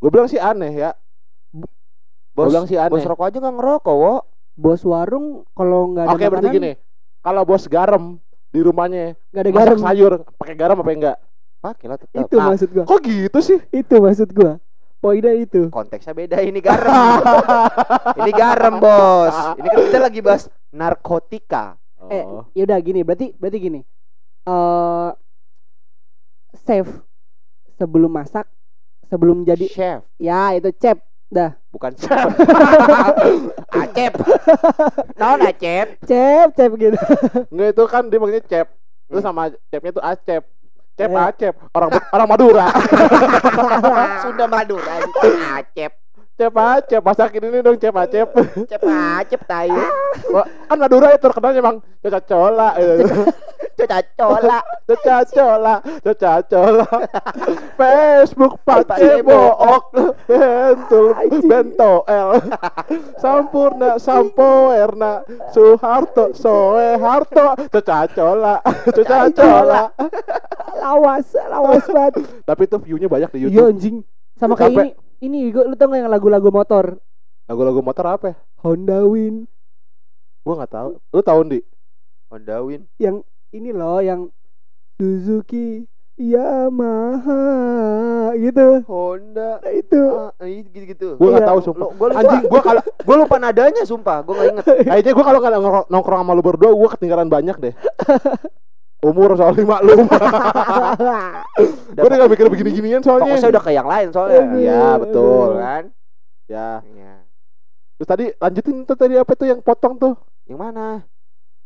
[0.00, 0.96] Gue bilang sih aneh ya.
[2.32, 2.96] Bos, bilang sih aneh.
[2.96, 4.14] bos rokok aja nggak ngerokok, wo.
[4.56, 6.72] bos warung kalau nggak ada Oke berarti gini.
[7.20, 8.16] Kalau bos garam
[8.48, 11.16] di rumahnya nggak ada garam sayur pakai garam apa enggak?
[11.60, 12.24] Pakai lah tetap.
[12.24, 13.58] itu Nah, maksud gua Kok gitu sih?
[13.72, 14.52] itu maksud gua
[15.04, 17.20] poinnya itu konteksnya beda ini garam.
[18.24, 19.36] ini garam, Bos.
[19.54, 21.76] Ini kan kita lagi bahas narkotika.
[22.04, 22.44] eh Oh.
[22.52, 23.80] yaudah gini berarti berarti gini
[24.44, 25.10] eh
[26.54, 26.88] save
[27.74, 28.44] sebelum masak
[29.08, 31.00] sebelum jadi chef, ya itu cep
[31.68, 32.28] bukan chef.
[33.66, 34.12] acep.
[35.16, 35.86] Non acep.
[36.04, 36.96] cep cep gitu
[37.50, 38.66] Enggak itu kan dia makanya cep.
[39.04, 39.26] Terus Hmm.
[39.26, 40.42] sama cepnya tuh acep.
[40.94, 41.26] Cep Eh.
[41.26, 41.54] acep.
[41.74, 42.66] Orang orang Madura.
[44.22, 45.02] Sunda Madura.
[45.58, 45.92] Acep.
[46.34, 47.02] cep acep.
[47.02, 48.28] Masakin ini dong cep acep.
[48.70, 49.70] Cep acep tai.
[50.70, 52.68] Kan Madura ya terkenalnya emang coca-cola.
[53.84, 54.58] Coca-cola.
[54.88, 56.86] Coca-cola, Coca-cola.
[57.80, 59.92] Facebook pakai book,
[60.24, 61.12] bentul,
[61.44, 62.30] bento L.
[63.20, 65.20] Sampurna, Sampoerna,
[65.52, 69.92] Soeharto, Soeharto, Coca-cola, Coca-cola.
[70.74, 73.68] lawas lawas banget Tapi itu view-nya banyak di iya YouTube.
[73.70, 73.96] anjing
[74.34, 74.90] sama kayak ini
[75.22, 76.98] ini gua lu tau gak yang lagu-lagu motor
[77.46, 78.36] Lagu-lagu motor apa ya?
[78.60, 79.46] Honda Win
[80.42, 80.90] Gua nggak tahu.
[81.00, 81.60] Lu tahu di?
[82.28, 82.84] Honda Win.
[83.00, 84.20] yang ini loh yang
[84.94, 87.42] Suzuki Yamaha
[88.38, 89.58] gitu Honda.
[89.58, 91.18] Nah, itu Ah, gitu-gitu.
[91.18, 91.50] Gua nggak Iya.
[91.50, 91.86] tahu sumpah.
[91.86, 94.64] Lo- gua, Anjing, gua kalau gua lupa nadanya sumpah, gua nggak inget.
[94.86, 97.74] kayaknya gua kalau nongkrong- nongkrong sama lu berdua, gua ketinggalan banyak deh.
[99.04, 100.06] Umur soalnya maklum.
[101.98, 103.36] gua udah gak mikir begini-ginian soalnya.
[103.36, 104.42] Fokusnya udah ke yang lain soalnya.
[104.54, 105.50] Iya, betul.
[105.60, 105.84] kan?
[106.48, 106.70] Ya.
[106.80, 107.12] Iya.
[107.94, 110.14] Terus tadi lanjutin tuh tadi apa tuh yang potong tuh?
[110.48, 110.86] Yang mana?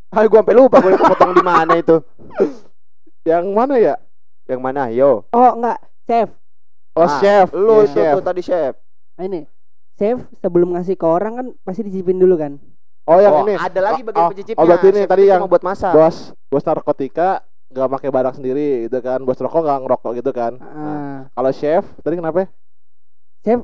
[0.09, 1.97] Ah, gua sampai lupa gua potong di mana itu.
[3.23, 3.95] Yang mana ya?
[4.45, 4.83] Yang mana?
[4.89, 5.29] Yo.
[5.29, 6.29] oh enggak chef
[6.93, 7.53] Oh, Ah, chef.
[7.53, 8.15] Lu itu chef.
[8.17, 8.73] tuh tadi chef.
[9.15, 9.41] Nah, ini
[9.95, 12.57] chef sebelum ngasih ke orang kan pasti dicicipin dulu kan
[13.05, 13.55] Oh, yang oh, ini.
[13.55, 14.61] ada lagi Oh, bagian oh, pencicipnya.
[14.61, 15.93] oh, berarti ini Chef tadi yang buat masak.
[15.93, 16.17] Bos,
[16.47, 19.21] bos narkotika nggak pakai barang sendiri gitu kan.
[19.23, 20.53] Bos rokok nggak ngerokok gitu kan.
[20.57, 22.49] Nah, ah kalau chef tadi kenapa?
[23.41, 23.61] chef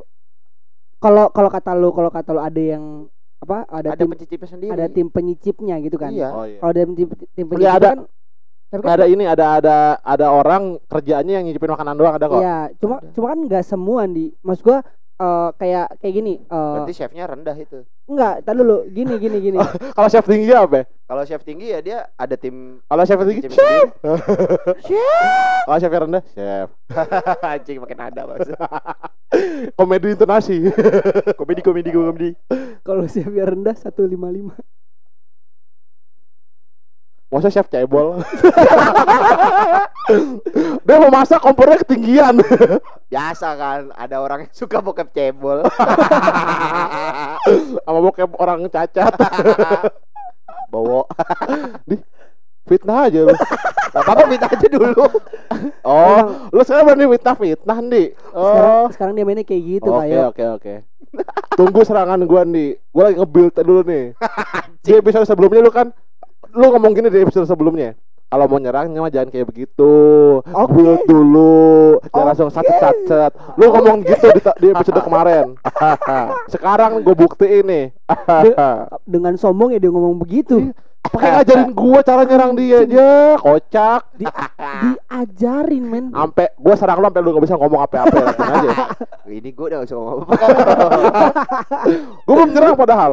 [0.96, 3.08] kalau kalau kata lu kalau kata lu ada yang
[3.44, 4.70] apa ada, Ada tim pencicipnya sendiri.
[4.70, 6.28] ada tim penyicipnya gitu kan Iya.
[6.30, 6.58] Oh iya.
[6.58, 7.88] kalau ada tim, tim Iya, penyicip ada.
[7.90, 7.98] kan
[8.66, 12.40] tapi kan Ada ini ada ada ada orang kerjaannya yang nyicipin makanan doang ada kok.
[12.40, 13.12] Iya, cuma Ada.
[13.12, 14.34] cuma kan nggak semua di.
[14.40, 14.82] Mas gua
[15.14, 16.34] eh, kayak kayak gini.
[16.40, 17.82] eh Berarti chefnya rendah itu.
[18.04, 19.58] enggak, tadi dulu gini gini gini.
[19.96, 20.82] Kalau chef tinggi apa?
[20.82, 20.84] ya?
[21.04, 23.88] Kalau chef tinggi ya dia ada tim Kalau chef tinggi, pencicip sendiri.
[25.64, 26.68] kalau chef rendah, chef.
[27.52, 28.48] Anjing makin ada mas.
[29.78, 30.56] Komedi intonasi.
[31.34, 32.30] komedi komedi komedi.
[32.84, 34.52] Kalau siapnya rendah 155.
[37.28, 38.22] Masa chef cebol?
[40.84, 42.38] Dia mau masak kompornya ketinggian.
[43.08, 45.64] Biasa kan ada orang yang suka bokep cebol.
[47.82, 49.12] Sama bokep orang cacat.
[50.70, 51.08] Bawa.
[52.64, 53.34] Fitnah aja lu.
[53.94, 55.04] Gak apa-apa minta aja dulu.
[55.82, 56.18] Oh,
[56.50, 58.04] lu sekarang berani fitnah fitnah, Ndi.
[58.16, 58.86] Sekarang Oh.
[58.90, 60.24] sekarang dia mainnya kayak gitu Oke, kayak.
[60.32, 60.74] oke, oke.
[61.54, 62.74] Tunggu serangan gua, Ndi.
[62.90, 64.04] Gua lagi nge-build dulu nih.
[64.84, 65.92] Di episode sebelumnya lu kan
[66.54, 67.98] lu ngomong gini di episode sebelumnya.
[68.34, 69.94] Kalau mau nyerang mah jangan kayak begitu.
[70.42, 70.74] Oke.
[70.74, 72.02] Build dulu.
[72.10, 72.56] Jangan langsung Oke.
[72.58, 73.32] sacet-sacet.
[73.54, 75.54] Lu ngomong gitu di, di episode kemarin.
[76.50, 77.84] Sekarang gue buktiin nih.
[79.06, 80.74] Dengan sombong ya dia ngomong begitu.
[81.04, 84.08] Pakai ngajarin gua cara nyerang dia aja, kocak.
[84.16, 86.04] Di, diajarin men.
[86.08, 88.70] Sampai gua serang lu sampai lu gak bisa ngomong apa-apa aja.
[89.28, 90.34] Ini gue udah gak ngomong apa.
[92.24, 93.12] Gua belum nyerang padahal.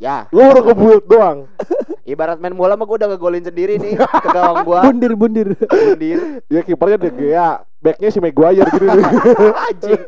[0.00, 1.38] Ya, Lu baru nge-build doang.
[2.10, 4.80] ibarat main bola mah gue udah ngegolin sendiri nih ke gawang gua.
[4.88, 5.48] Bundir bundir.
[5.54, 6.42] Bundir.
[6.50, 8.86] Ya kipernya De Gea, backnya si Maguire gitu.
[9.70, 10.02] Anjing.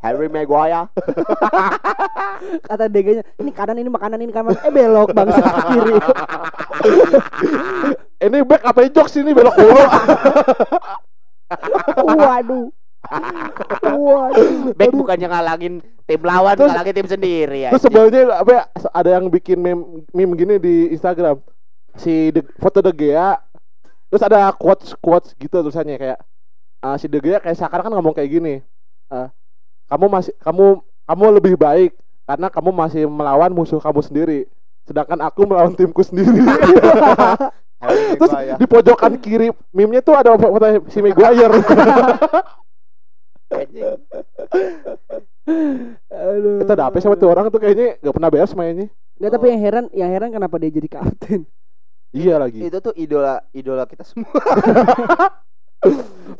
[0.00, 0.88] Harry Maguire.
[2.68, 4.56] Kata deganya, ini kanan ini makanan ini kanan.
[4.64, 5.96] Eh belok bangsa kiri.
[8.24, 9.84] Ini back apa jokes ini belok mulu.
[12.20, 12.83] Waduh.
[14.74, 15.74] Back bukannya ngalangin
[16.08, 17.70] tim lawan, Terus- ngalangin tim sendiri ya.
[17.72, 18.62] Terus sebelnya apa ya,
[18.92, 21.40] ada yang bikin meme, meme gini di Instagram.
[21.94, 23.38] Si De, foto De Gea
[24.10, 26.18] terus ada quotes quotes gitu tulisannya kayak
[26.82, 28.54] ah, si De Gea kayak seakan kan ngomong kayak gini.
[29.10, 29.30] ah,
[29.86, 31.94] kamu masih kamu kamu lebih baik
[32.26, 34.40] karena kamu masih melawan musuh kamu sendiri.
[34.84, 36.34] Sedangkan aku melawan timku sendiri.
[38.18, 41.52] Terus di pojokan kiri meme-nya tuh ada foto si Maguire.
[43.54, 43.84] Anjing.
[46.10, 46.58] Aduh.
[46.64, 48.88] Kita ada apa sama tuh orang tuh kayaknya gak pernah beres mainnya.
[49.14, 51.46] Nggak, tapi yang heran, yang heran kenapa dia jadi kapten?
[52.14, 52.62] Iya lagi.
[52.62, 54.30] Itu tuh idola idola kita semua.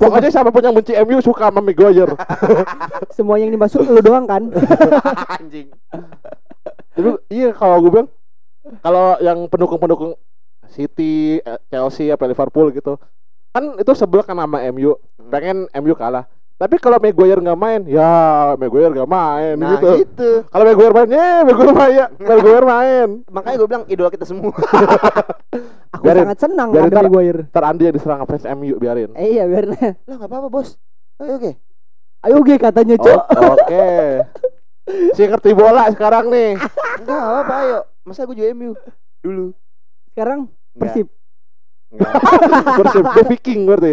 [0.00, 2.16] Pokoknya siapa pun yang benci MU suka sama Maguire.
[3.16, 4.48] Semua yang dimaksud lu doang kan?
[5.36, 5.68] Anjing.
[6.96, 8.08] Tapi iya kalau gue bilang
[8.80, 10.16] kalau yang pendukung-pendukung
[10.72, 12.96] City, eh, Chelsea, apa Liverpool gitu,
[13.52, 14.96] kan itu sebel kan sama MU,
[15.28, 16.24] pengen MU kalah.
[16.54, 18.10] Tapi kalau Maguire nggak main, ya
[18.54, 19.90] Maguire nggak main Nah gitu.
[20.00, 20.30] gitu.
[20.46, 23.08] Kalau Maguire main, ya Maguire main, ya Maguire main.
[23.34, 24.54] Makanya gue bilang idola kita semua.
[25.94, 27.40] Aku Biarin- sangat senang biarin ada ntar- Maguire.
[27.48, 29.10] Ntar Andi yang diserang fans MU biarin.
[29.14, 29.64] Eh iya biar
[30.06, 30.78] Lah nggak apa-apa bos.
[31.16, 31.50] Oke oke.
[32.22, 33.22] Ayo Ge katanya Oh, cok.
[33.52, 33.86] Oke.
[35.12, 36.54] Si ngerti bola sekarang nih.
[36.98, 37.78] Enggak apa-apa ayo.
[38.02, 38.72] Masa gue juga MU
[39.20, 39.50] dulu.
[40.08, 41.06] Sekarang Persib.
[41.06, 41.23] Enggak.
[41.96, 43.92] Persib, dia Viking berarti.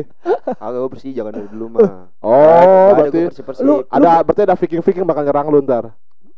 [0.56, 2.10] Agak gue bersih jangan dari dulu mah.
[2.20, 3.64] Oh, berarti Persib Persib.
[3.64, 5.94] Lu- ada berarti ada Viking Viking bakal nyerang lu ntar.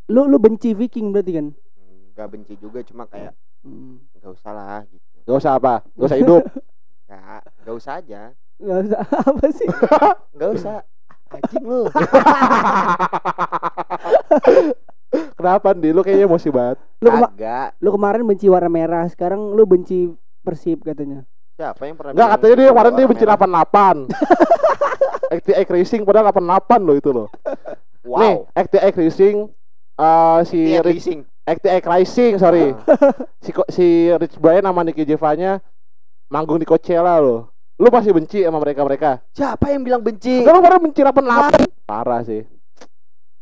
[0.06, 1.48] Lu lu benci Viking berarti kan?
[2.14, 4.04] Gak benci juga cuma kayak Hmm.
[4.14, 5.08] nggak usah lah gitu.
[5.24, 6.44] Gak usah apa, gak usah hidup.
[7.06, 8.22] Nggak, nggak usah aja.
[8.56, 9.00] Nggak usah
[9.30, 9.68] apa sih?
[10.36, 10.78] Nggak usah.
[11.32, 11.82] Anjing lu.
[15.34, 15.92] Kenapa nih?
[15.92, 16.78] Lu kayaknya emosi banget.
[17.00, 17.70] Lu, kema- Kagak.
[17.78, 20.10] lu kemarin benci warna merah, sekarang lu benci
[20.42, 21.24] Persib katanya.
[21.54, 23.38] Siapa yang pernah Enggak katanya dia gua kemarin dia benci merah?
[23.38, 25.34] 88.
[25.34, 27.28] XTX Racing padahal 88 loh itu loh.
[28.04, 28.52] Nih, Wow.
[28.54, 29.36] XTX Racing
[29.94, 31.20] eh si racing.
[31.46, 32.74] XTX Racing, sorry.
[32.74, 33.14] Ah.
[33.44, 35.60] Si si Rich Brian sama Nicky Jevanya
[36.32, 37.52] manggung di Coachella loh.
[37.78, 39.20] Lu masih benci sama mereka-mereka?
[39.34, 40.42] Siapa yang bilang benci?
[40.42, 41.84] Lu kemarin benci 88.
[41.84, 42.46] Parah sih.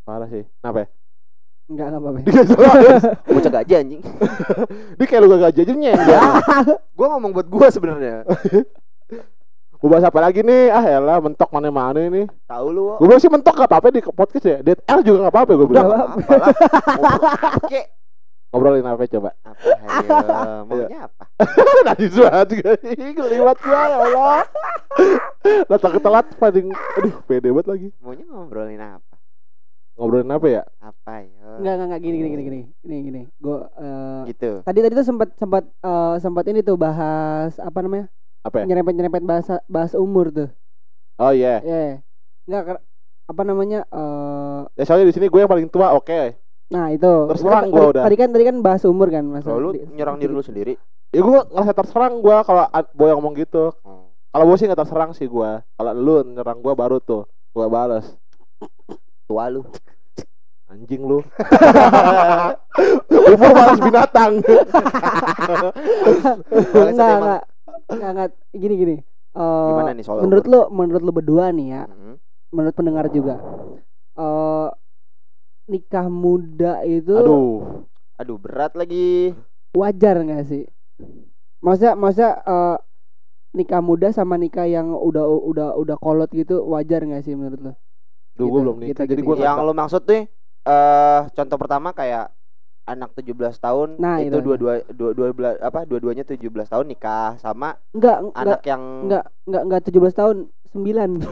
[0.01, 0.43] Parah sih.
[0.59, 0.87] Kenapa ya?
[1.71, 2.19] Enggak enggak apa-apa.
[3.35, 4.01] Bocah gaji anjing.
[4.99, 5.93] Dia kayak lu gak jajannya.
[6.99, 8.27] Gua ngomong buat gua sebenarnya.
[9.81, 10.69] Gue bahas apa lagi nih?
[10.69, 12.29] Ah elah mentok mana-mana ini.
[12.45, 13.01] Tahu lu.
[13.01, 14.57] Gue bilang sih mentok gak apa-apa di podcast ya.
[14.61, 16.09] Dead air juga gak apa-apa gue Udah bilang.
[17.65, 17.81] Oke.
[18.51, 19.31] Ngobrolin apa coba?
[19.41, 20.11] Apa ayo?
[20.67, 21.23] Maunya apa?
[21.87, 22.71] Najis banget juga.
[22.93, 24.43] Keliwat gua ya Allah.
[25.65, 27.87] Datang ke telat paling aduh pede banget lagi.
[28.03, 29.10] Maunya ngobrolin apa?
[30.01, 30.63] Ngobrolin apa ya?
[30.81, 31.61] Apa ya?
[31.61, 32.59] Enggak enggak enggak gini gini gini gini.
[32.81, 33.21] Gini gini.
[33.37, 34.65] Gua eh, Gitu.
[34.65, 38.09] tadi tadi tuh sempat sempat eh, sempat ini tuh bahas apa namanya?
[38.41, 38.65] Apa ya?
[38.65, 40.49] Nyerempet-nyerempet bahasa bahas umur tuh.
[41.15, 41.61] Oh iya.
[41.61, 42.01] Ya.
[42.43, 42.83] Enggak ker-
[43.29, 46.33] apa namanya eh Ya soalnya di sini gue yang paling tua, oke.
[46.67, 48.03] nah itu Terserang Kan gua tadi- udah.
[48.03, 50.73] tadi kan tadi kan bahas umur kan mas Kalau lu nyerang diri lu sendiri.
[51.11, 53.69] Ya gue ngerasa terserang gue kalau boy ngomong gitu.
[53.83, 54.09] Oh.
[54.31, 55.51] Kalau gue sih nggak terserang sih gue.
[55.61, 58.15] Kalau lu nyerang gue baru tuh gue balas.
[59.31, 59.63] Tua lu.
[60.67, 61.23] Anjing lu.
[63.31, 64.43] Umur balas binatang.
[66.91, 67.39] Enggak
[67.87, 68.97] enggak enggak gini gini
[69.31, 70.67] Eh, Gimana nih soal menurut umur?
[70.67, 72.13] lu menurut lu berdua nih ya Mhm.
[72.51, 73.39] menurut pendengar juga
[74.13, 74.67] eh
[75.65, 77.87] nikah muda itu Aduh.
[78.17, 79.31] Aduh berat lagi.
[79.71, 80.67] wajar nggak sih
[81.57, 82.77] maksudnya maksudnya eh,
[83.53, 87.71] nikah muda sama nikah yang udah udah udah kolot gitu wajar nggak sih menurut
[88.41, 88.89] lu Duh, gue Gitu, belum nikah.
[88.89, 89.27] gitu, Jadi gitu.
[89.29, 90.23] gue Yang lu maksud nih
[90.61, 92.27] eh contoh pertama kayak
[92.83, 97.75] anak 17 tahun Nah, itu dua-dua dua dua bela- apa dua-duanya 17 tahun nikah sama
[97.91, 100.35] enggak enggak anak yang enggak enggak enggak 17 tahun
[100.71, 101.19] 9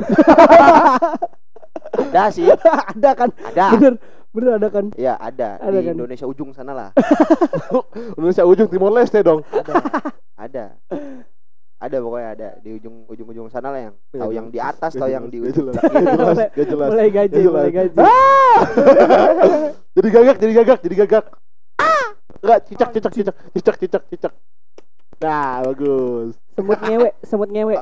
[2.06, 2.45] ada sih.
[2.91, 3.30] Ada kan?
[3.43, 3.65] Ada.
[3.74, 3.93] Bener
[4.30, 4.86] bener ada kan?
[4.93, 5.93] Ya ada, Ada di kan?
[5.95, 6.89] Indonesia ujung sana lah.
[8.15, 9.41] Indonesia ujung Timor Leste dong.
[9.50, 9.74] ada.
[10.38, 10.63] Ada
[11.80, 15.08] ada pokoknya ada di ujung ujung ujung sana lah yang tahu yang di atas tahu
[15.08, 15.76] yang di Gak ujung jelas.
[15.80, 16.38] Gak jelas.
[16.52, 16.89] Gak jelas.
[16.92, 17.56] mulai gaji Gak jelas.
[17.56, 17.92] mulai gaji
[19.96, 21.26] jadi gagak, jadi gagak, jadi gagak.
[22.39, 24.34] Enggak, cicak, cicak, cicak, cicak, cicak, cicak.
[25.20, 26.39] Nah, bagus.
[26.56, 27.76] semut ngewe semut ngewe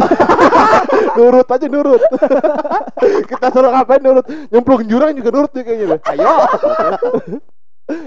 [1.16, 2.00] nurut aja nurut.
[3.28, 4.24] Kita suruh ngapain nurut?
[4.48, 6.00] Nyemplung jurang juga nurut nih kayaknya deh.
[6.16, 6.32] ayo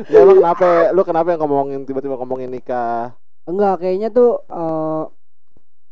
[0.09, 0.69] Ya emang kenapa?
[0.95, 3.13] Lu kenapa yang ngomongin tiba-tiba ngomongin nikah?
[3.45, 5.03] Enggak kayaknya tuh eh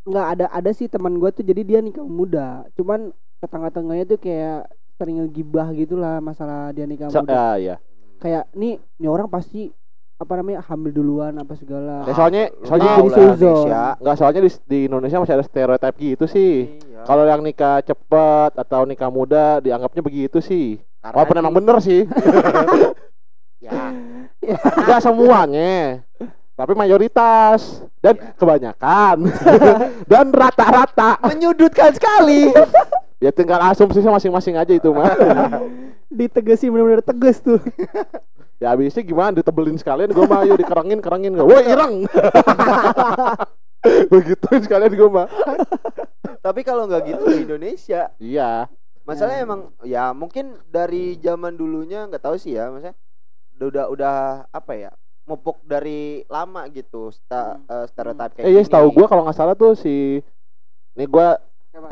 [0.01, 4.65] enggak ada ada sih teman gua tuh jadi dia nikah muda cuman tetangga-tetangganya tuh kayak
[4.95, 7.75] sering ngegibah gitulah masalah dia nikah So, muda ya, ya.
[8.17, 9.73] kayak nih nih orang pasti
[10.15, 13.25] apa namanya hamil duluan apa segala Ya, soalnya Lu soalnya jadi suzon.
[13.33, 13.83] Indonesia.
[13.97, 16.53] Enggak soalnya di, di Indonesia masih ada stereotip gitu sih.
[16.69, 17.01] Iya.
[17.01, 20.77] Kalau yang nikah cepet atau nikah muda dianggapnya begitu sih.
[21.01, 22.01] Karena Walaupun di- emang bener sih.
[23.65, 23.89] ya
[24.77, 26.05] Enggak semuanya.
[26.61, 28.37] Tapi mayoritas dan Iya.
[28.37, 29.17] kebanyakan
[30.11, 31.17] dan rata-rata.
[31.25, 32.53] menyudutkan sekali
[33.17, 35.09] Ya tinggal asumsinya masing-masing aja itu mah.
[36.11, 37.55] ditegesi bener-bener tegas tuh
[38.57, 41.45] ya habisnya gimana ditebelin sekalian gue mah dikerangin kerangin gak.
[41.45, 41.93] Woi irang.
[44.11, 45.27] Begituin sekalian gue mah.
[46.41, 48.65] tapi kalau nggak gitu di Indonesia Iya.
[49.01, 49.45] masalahnya Ya.
[49.45, 52.93] emang ya mungkin dari zaman dulunya nggak tahu sih ya maksudnya
[53.59, 54.15] udah, udah
[54.47, 54.91] apa ya
[55.31, 57.63] mupuk dari lama gitu sta, Hmm.
[57.65, 60.19] eh, stereotip kayak Eh iya tahu gue kalau nggak salah tuh si
[60.91, 61.27] ini gue
[61.71, 61.87] Siapa?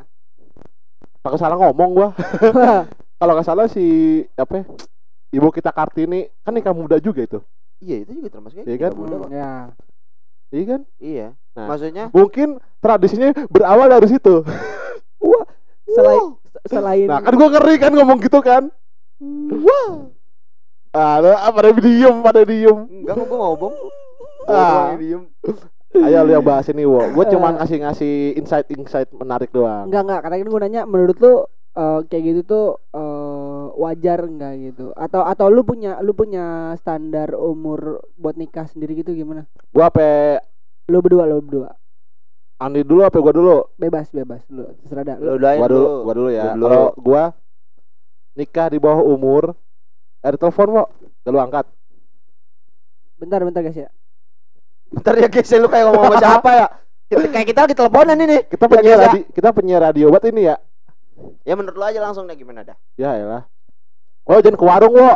[1.19, 2.09] Takut salah ngomong gua.
[3.19, 3.83] Kalau nggak salah si
[4.33, 4.59] apa?
[4.59, 4.65] ya,
[5.31, 7.39] Ibu kita Kartini kan nikah muda juga itu.
[7.79, 8.91] iya itu juga termasuk Iya kan?
[8.91, 9.29] muda kok.
[9.29, 9.51] ya
[10.49, 10.81] Iya kan?
[10.97, 11.67] iya Nah.
[11.67, 12.49] maksudnya Mungkin
[12.79, 14.43] tradisinya berawal dari situ.
[15.85, 16.21] selain
[16.65, 18.67] selain Nah, kan gua ngeri kan ngomong gitu kan.
[19.49, 20.11] wah
[20.89, 22.77] Ada apa pada diem, pada diem.
[22.99, 23.73] enggak kok gua ngomong
[24.45, 24.97] Ah.
[24.97, 25.29] Diem
[25.91, 27.01] Ayo lu yang bahas ini, Wo.
[27.13, 27.29] Gua Eh.
[27.29, 29.85] cuman ngasih-ngasih insight-insight menarik doang.
[29.85, 31.33] enggak enggak karena kan gue nanya menurut lu
[31.71, 37.33] eh, kayak gitu tuh eh, wajar enggak gitu atau atau lu punya lu punya standar
[37.33, 40.41] umur buat nikah sendiri gitu gimana Gua apa
[40.85, 41.69] lu berdua lu berdua
[42.59, 43.57] Andi dulu apa gua dulu?
[43.75, 46.43] bebas bebas lu terserah dah lu lu Gua dulu, gua dulu ya.
[46.49, 46.65] Lu dulu.
[46.65, 47.23] Kalau gua
[48.35, 49.53] nikah di bawah umur
[50.21, 50.83] ada telepon, Wo.
[51.19, 51.65] Gak lu angkat.
[53.15, 53.89] bentar bentar guys ya
[54.89, 56.65] bentar ya guys lu kayak ngomong sama siapa ya
[57.05, 59.05] Kita- kayak kita lagi teleponan ini Kita penyiar bisa.
[59.05, 60.55] radio, kita penyiar radio buat ini ya.
[61.43, 63.43] ya menurut lu aja langsung deh gimana dah Ya elah.
[64.23, 65.11] Oh jangan ke warung wo.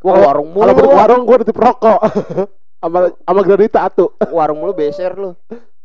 [0.00, 1.98] wah warung mulu Kalau ke warung gua nitip rokok.
[2.80, 4.08] sama sama granita atuh.
[4.30, 5.34] warung mulu beser lu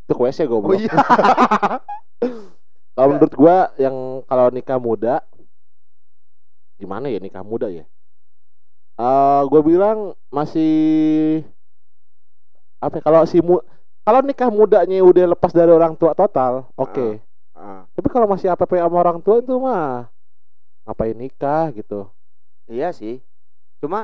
[0.07, 0.69] Itu ke WC goblok.
[0.69, 0.93] oh iya
[2.95, 5.19] Kalau menurut gua yang kalau nikah muda
[6.77, 7.83] gimana ya nikah muda ya?
[9.01, 9.97] Eh gua bilang
[10.29, 10.69] masih
[12.83, 13.55] apa ya, kalau si mu
[14.03, 17.23] kalau nikah mudanya udah lepas dari orang tua total, oke.
[17.55, 20.11] Ah, Tapi kalau masih apa sama orang tua itu mah
[20.85, 22.11] ngapain nikah gitu.
[22.71, 23.19] iya sih
[23.81, 23.99] cuma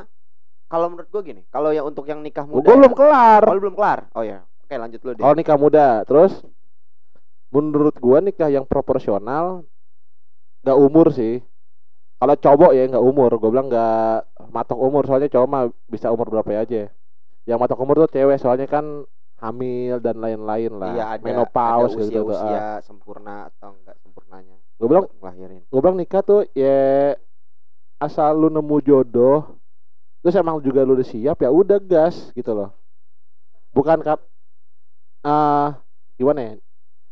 [0.72, 3.42] kalau menurut gua gini kalau yang untuk yang nikah muda belum ya- kelar.
[3.48, 6.32] Oh, lu belum kelar oh ya oke lanjut lu deh Kalau nikah muda, terus
[7.54, 9.66] menurut gua nikah yang proporsional
[10.64, 11.34] nggak umur sih.
[12.20, 16.28] Kalau cowok ya nggak umur, gua bilang nggak matok umur soalnya cowok mah bisa umur
[16.28, 16.92] berapa aja.
[17.48, 19.08] Yang matok umur tuh cewek soalnya kan
[19.40, 20.94] hamil dan lain-lain lah.
[20.94, 22.12] iya ada menopause ada gitu.
[22.12, 22.36] usia, tuh.
[22.36, 22.78] usia Ah.
[22.84, 27.16] sempurna atau enggak sempurnanya Gua bilang ngelahirin gua bilang nikah tuh ya
[28.04, 29.60] asal lu nemu jodoh
[30.20, 32.76] terus emang juga lu udah siap ya udah gas gitu loh
[33.72, 34.20] bukan kan
[35.24, 35.80] ah
[36.20, 36.54] gimana ya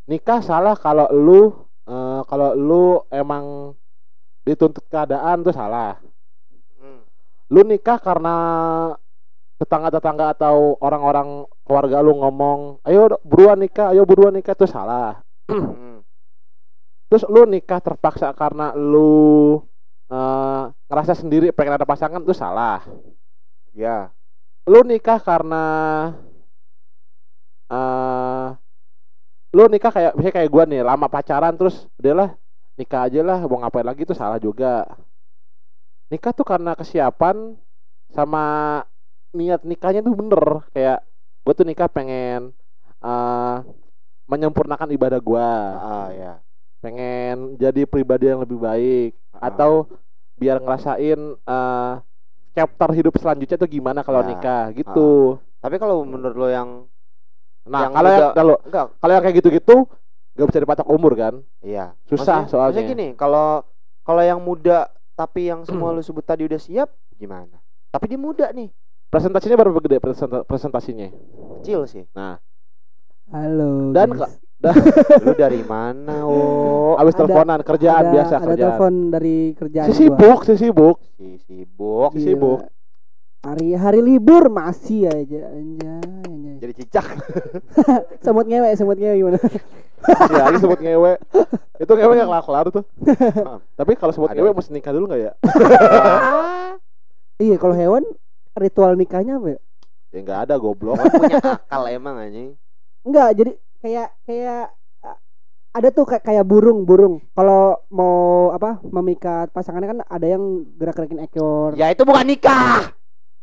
[0.07, 1.55] nikah salah kalau lu
[1.87, 3.71] eh, kalau lu emang
[4.47, 5.99] dituntut keadaan tuh salah.
[6.79, 7.03] Hmm.
[7.51, 8.35] Lu nikah karena
[9.59, 15.19] tetangga-tetangga atau orang-orang keluarga lu ngomong, "Ayo buruan nikah, ayo buruan nikah." Itu salah.
[15.51, 15.99] Hmm.
[17.07, 19.59] Terus lu nikah terpaksa karena lu
[20.07, 22.83] eh, ngerasa sendiri pengen ada pasangan itu salah.
[23.75, 24.11] Ya.
[24.67, 25.63] Lu nikah karena
[27.67, 28.47] eh
[29.55, 32.35] lu nikah kayak misalnya kayak gua nih lama pacaran terus udahlah
[32.77, 34.85] nikah aja lah mau ngapain lagi itu salah juga.
[36.07, 37.57] Nikah tuh karena kesiapan
[38.13, 38.43] sama
[39.35, 41.03] niat nikahnya tuh bener kayak
[41.43, 42.55] gue tuh nikah pengen
[43.03, 43.57] eh
[44.27, 46.33] menyempurnakan ibadah gua Ah, ya.
[46.79, 49.51] pengen jadi pribadi yang lebih baik Ah.
[49.51, 49.87] atau
[50.39, 51.93] biar ngerasain eh
[52.55, 54.27] chapter hidup selanjutnya tuh gimana kalau Ya.
[54.31, 55.37] nikah gitu.
[55.59, 56.69] Tapi kalau menurut lo yang
[57.67, 58.31] Nah, Yang kalau yang
[58.95, 59.75] kalau yang kayak gitu-gitu
[60.37, 61.33] nggak bisa dipatok umur kan?
[61.59, 61.97] iya.
[62.05, 62.77] Susah Maksudnya- soalnya.
[62.77, 63.65] maksudnya gini, kalau
[64.01, 67.57] kalau yang muda tapi yang semua lu sebut tadi udah siap, gimana?
[67.89, 68.69] Tapi dia muda nih,
[69.07, 71.07] Presentasinya berapa gede presenta- presentasinya?
[71.57, 72.05] kecil sih.
[72.11, 72.37] Nah,
[73.27, 73.91] Halo.
[73.91, 74.39] Dan guys.
[75.21, 76.95] Lu dari mana, oh?
[76.95, 78.57] abis ada- teleponan kerjaan ada, biasa ada kerjaan.
[78.73, 79.97] telepon dari kerjaan Si gua.
[79.99, 80.97] sibuk, si sibuk.
[81.13, 82.59] Si sibuk, Si sibuk.
[83.39, 86.55] Hari hari libur masih aja anjay, anjay.
[86.57, 87.05] jadi cicak.
[88.25, 89.39] Semut ngewe, semut ngewe gimana?
[90.33, 91.13] ya, lagi sebut ngewe.
[91.81, 92.85] Itu ngewe yang kelar tuh.
[93.79, 95.31] Tapi kalau sebut ngewe mesti nikah dulu nggak ya?
[97.43, 98.03] iya, kalau hewan
[98.57, 99.59] ritual nikahnya apa ya?
[100.13, 100.97] Ya nggak ada goblok.
[100.97, 102.55] punya akal emang anjing.
[103.03, 103.51] Enggak, jadi
[103.83, 104.63] kayak kayak
[105.03, 105.17] uh,
[105.75, 107.23] ada tuh kayak kayak burung, burung.
[107.35, 108.79] Kalau mau apa?
[108.83, 111.71] Memikat pasangannya kan ada yang gerak-gerakin ekor.
[111.75, 112.95] Ya itu bukan nikah.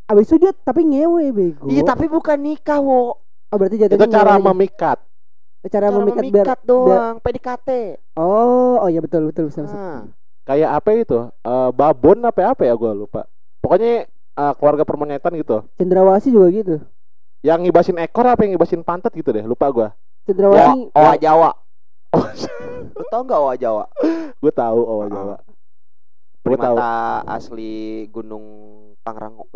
[0.05, 1.67] Abis itu dia tapi ngewe bego.
[1.69, 3.17] Iya, tapi bukan nikah, wo.
[3.49, 4.99] Oh, berarti jatuhnya Itu cara ngewe memikat.
[5.69, 7.69] Cara, Cara memikat, biar memikat doang, PDKT.
[8.17, 9.65] Oh, oh ya betul betul bisa.
[9.65, 9.77] bisa.
[9.77, 10.01] Ah.
[10.45, 11.19] Kayak apa itu?
[11.29, 13.25] Eh, babon apa apa ya gua lupa.
[13.65, 15.65] Pokoknya eh, keluarga permonyetan gitu.
[15.81, 16.77] Cendrawasih juga gitu.
[17.45, 19.89] Yang ngibasin ekor apa yang ngibasin pantat gitu deh, lupa gua.
[20.29, 21.51] Cendrawasih Owa Jawa.
[22.95, 23.85] Lu tau nggak Owa Jawa?
[24.43, 25.37] gue tahu oh Jawa.
[26.45, 26.77] Gue tahu.
[26.77, 28.45] Primata asli Gunung
[29.01, 29.49] Pangrango.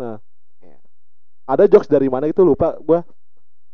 [1.49, 3.01] Ada jokes dari mana itu lupa gua.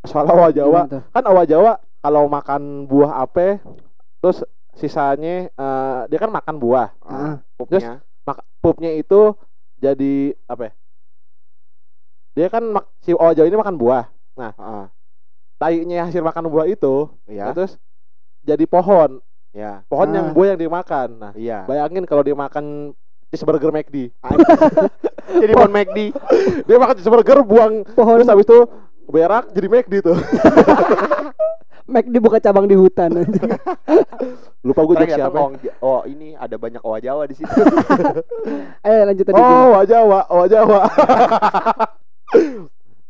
[0.08, 0.88] Soal awal Jawa.
[1.12, 3.58] Kan awal Jawa kalau makan buah apa
[4.22, 4.46] terus
[4.78, 6.94] sisanya eh, dia kan makan buah.
[7.02, 7.41] Ah.
[7.58, 8.06] Pupnya.
[8.22, 9.34] Mak pupnya itu
[9.82, 10.74] jadi apa ya?
[12.38, 14.06] Dia kan mak si Jawa ini makan buah.
[14.38, 14.94] Ah,
[15.58, 17.58] Tainya hasil makan buah itu Iya.
[17.58, 17.82] terus
[18.46, 19.18] jadi pohon.
[19.50, 19.82] Ya.
[19.89, 20.15] Pohon Ah.
[20.22, 21.10] yang buah yang dimakan.
[21.18, 21.65] Nah, Iya.
[21.65, 22.94] bayangin kalau dia makan
[23.34, 24.13] cheeseburger McD.
[25.41, 26.13] Jadi Bon McD.
[26.70, 28.60] Dia makan cheeseburger buang Pohon terus habis itu
[29.10, 30.18] berak jadi McD tuh.
[31.86, 33.13] Mac dibuka cabang di hutan.
[34.65, 35.38] Lupa gue Ternyata siapa.
[35.38, 35.54] oh,
[35.86, 37.45] oh ini ada banyak Owa Jawa di situ.
[38.86, 39.38] Ayo lanjut tadi.
[39.38, 40.80] Oh, wajah Jawa, wajah Jawa.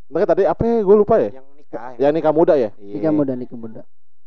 [0.05, 0.85] Nah, tadi apa ya?
[0.85, 1.41] Gue lupa ya.
[1.41, 1.91] yang nikah.
[1.97, 2.69] Yang nikah muda ya?
[2.77, 2.93] Iya.
[2.99, 3.81] Nikah muda, nikah muda.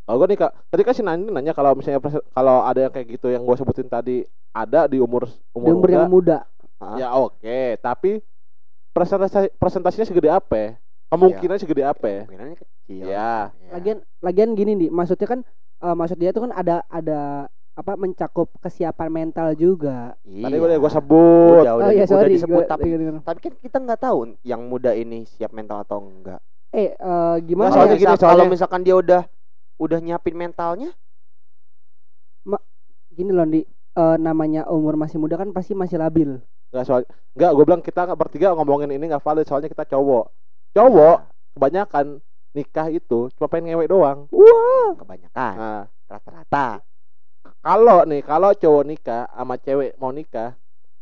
[0.04, 3.08] Kalau gue nikah, tadi kan si Nani nanya kalau misalnya pres- kalau ada yang kayak
[3.14, 6.44] gitu yang gue sebutin tadi ada di umur Di umur, umur yang muda,
[6.80, 6.96] muda.
[6.98, 7.78] ya oke.
[7.78, 8.20] Tapi
[8.90, 10.54] presentasi presentasinya segede apa?
[10.56, 10.70] ya?
[11.08, 12.04] Kemungkinan segede apa?
[12.04, 12.22] ya?
[12.26, 12.56] Kemungkinannya
[12.88, 13.04] kecil.
[13.04, 13.52] Ya.
[13.68, 15.40] Lagian lagian gini nih, maksudnya kan
[15.78, 17.46] eh, maksud dia tuh kan ada ada
[17.78, 20.16] apa mencakup kesiapan mental juga.
[20.24, 20.48] Iya.
[20.48, 21.62] Tadi udah gue sebut.
[21.62, 22.34] Udah, udah, oh iya udah sorry.
[22.34, 26.00] disebut gua- tapi gua- tapi kan kita nggak tahu yang muda ini siap mental atau
[26.00, 26.40] enggak.
[26.68, 28.00] eh eh, gimana Nggak, soalnya ya?
[28.00, 29.22] gini, soalnya- kalau misalkan dia udah
[29.78, 30.90] udah nyiapin mentalnya,
[33.08, 33.66] Gini loh di
[33.98, 36.38] eh, namanya umur masih muda kan pasti masih labil.
[36.70, 37.02] Enggak soal
[37.34, 40.30] enggak gue bilang kita nggak bertiga ngomongin ini nggak valid soalnya kita cowok.
[40.70, 41.26] Cowok
[41.58, 44.24] kebanyakan nikah itu cuma pengen ngewek doang.
[44.30, 46.68] Wah, kebanyakan Nah, rata-rata.
[47.58, 50.54] kalau nih kalau cowok nikah sama cewek mau nikah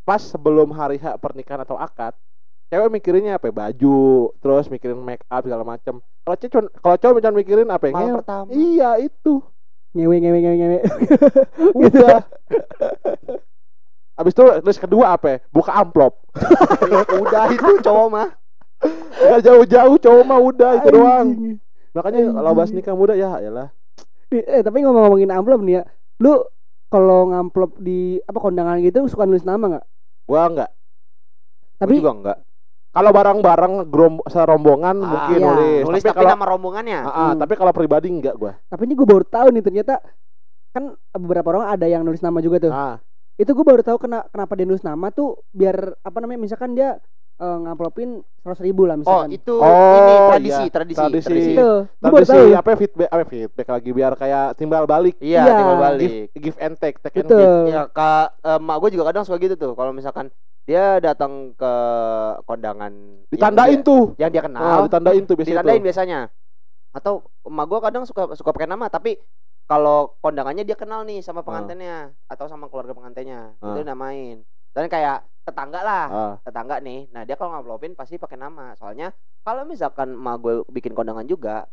[0.02, 2.14] pas sebelum hari H pernikahan atau akad
[2.66, 7.35] cewek mikirinnya apa baju terus mikirin make up segala macem kalau cewek kalau cowok cuma
[7.35, 7.92] mikirin apa ya?
[7.94, 8.14] Ngewe.
[8.18, 8.48] pertama.
[8.50, 9.42] iya itu
[9.92, 10.78] ngewe ngewe ngewe ngewe.
[11.87, 12.18] udah
[14.16, 16.16] Abis itu terus kedua apa buka amplop
[17.20, 18.28] udah itu cowok mah.
[19.16, 21.29] Gak jauh-jauh cowok mah udah itu doang
[21.97, 23.72] makanya kalau bahas nikah muda ya yalah
[24.29, 25.83] Nih, Eh tapi ngomong-ngomongin amplop nih ya,
[26.18, 26.43] lu
[26.91, 29.85] kalau ngamplop di apa kondangan gitu suka nulis nama nggak?
[30.27, 30.70] gua enggak
[31.79, 32.39] Tapi Tapi juga enggak.
[32.91, 35.47] kalau bareng-bareng gerom- serombongan mungkin iya.
[35.47, 36.99] nulis, Nulis tapi tapi, kalau nama rombongannya.
[37.01, 37.39] Ah, ah, Hmm.
[37.41, 39.95] tapi kalau pribadi enggak gua tapi ini gue baru tahu nih ternyata
[40.74, 40.85] kan
[41.16, 42.72] beberapa orang ada yang nulis nama juga tuh.
[42.74, 43.01] ah
[43.39, 46.99] Itu gue baru tahu kena, kenapa dia nulis nama tuh biar apa namanya misalkan dia
[47.37, 49.28] eh, ngamplopin seratus ribu lah Oh, misalkan.
[49.30, 50.26] itu Oh, ini iya.
[50.26, 51.26] tradisi, tradisi, Tradisi.
[51.26, 51.53] tradisi.
[51.53, 51.70] Itu.
[51.99, 52.49] Tradisi tahu.
[52.55, 55.55] apa ya, feedback apa feedback lagi biar kayak timbal balik Iya, Iya.
[55.55, 56.11] timbal balik.
[56.30, 57.39] give, give and take take and Betul.
[57.39, 59.72] give Ya, kak, emak gue juga kadang suka gitu tuh.
[59.72, 60.32] Kalau misalkan
[60.62, 61.72] dia datang ke
[62.43, 65.84] kondangan yang ditandain dia- tuh yang dia ah, kenal, ditandain tuh biasanya ditandain tuh.
[65.84, 66.20] biasanya.
[66.91, 67.12] Atau
[67.45, 69.20] emak gue kadang suka suka pakai nama, tapi
[69.62, 73.84] kalau kondangannya dia kenal nih sama pengantinnya atau sama keluarga pengantinnya, itu Ah.
[73.84, 74.41] namain.
[74.77, 77.09] Dan kayak tetangga lah, Ah, tetangga nih.
[77.09, 78.77] Nah, dia kalau ngamplopin pasti pakai nama.
[78.77, 79.09] Soalnya
[79.41, 81.64] kalau misalkan emak gue bikin kondangan juga,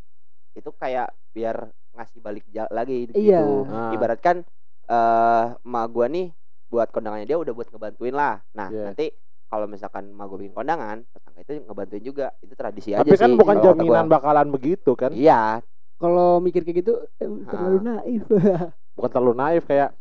[0.56, 3.20] itu kayak biar ngasih balik lagi gitu.
[3.20, 3.44] Iya.
[3.68, 3.92] Ah.
[3.92, 4.48] Ibaratkan
[4.84, 6.28] eh emak gue nih
[6.70, 8.40] buat kondangannya dia udah buat ngebantuin lah.
[8.54, 8.84] Nah, Iya.
[8.88, 9.12] nanti
[9.46, 12.28] kalau misalkan emak gue bikin kondangan, tetangga itu ngebantuin juga.
[12.40, 13.38] Itu tradisi aja tapi kan sih.
[13.38, 14.14] bukan jaminan gua.
[14.16, 15.60] bakalan begitu kan Iya,
[15.94, 17.84] Kalau mikir kayak gitu eh, terlalu Ah.
[18.00, 18.24] naif.
[18.94, 19.92] bukan terlalu naif kayak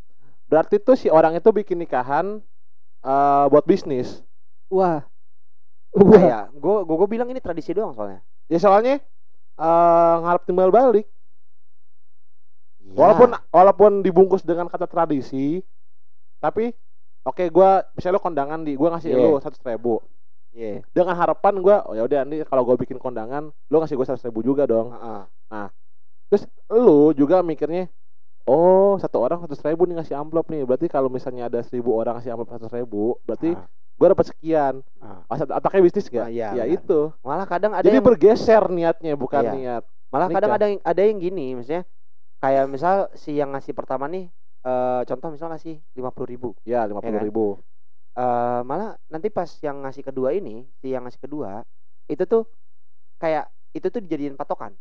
[0.44, 2.42] berarti tuh si orang itu bikin nikahan
[3.02, 4.22] eh, buat bisnis
[4.72, 5.04] Wah.
[5.92, 6.22] Nah, Wah.
[6.24, 8.24] ya, gue gue bilang ini tradisi doang soalnya.
[8.48, 8.96] ya soalnya
[9.52, 11.04] eh ngarep timbal balik
[12.82, 12.98] Iya.
[12.98, 15.62] walaupun walaupun dibungkus dengan kata tradisi
[16.42, 16.74] tapi
[17.22, 19.20] oke gua misalnya lo kondangan di gua ngasih Iya.
[19.22, 20.02] lo seratus ribu
[20.52, 20.82] Iya.
[20.90, 24.26] dengan harapan gua oh ya udah nanti kalau gua bikin kondangan lo ngasih gua seratus
[24.26, 25.68] ribu juga dong Heeh.
[26.28, 27.86] terus lu juga mikirnya
[28.44, 32.18] oh satu orang seratus ribu nih ngasih amplop nih berarti kalau misalnya ada seribu orang
[32.18, 33.66] ngasih amplop seratus ribu berarti Ah.
[33.94, 35.22] gua dapat sekian Ah.
[35.26, 36.26] Masa otaknya bisnis gak?
[36.26, 36.74] Ah, iya, ya benar.
[36.74, 39.52] itu Malah kadang ada jadi yang bergeser niatnya bukan Iya.
[39.52, 40.58] niat malah kadang nikah.
[40.58, 41.88] ada yang ada yang gini, misalnya
[42.36, 44.28] kayak misal si yang ngasih pertama nih
[44.60, 47.24] eh contoh misal ngasih lima puluh ribu ya lima puluh kan?
[47.24, 47.46] ribu
[48.12, 51.64] eh malah nanti pas yang ngasih kedua ini si yang ngasih kedua
[52.06, 52.44] itu tuh
[53.16, 54.76] kayak itu tuh dijadiin patokan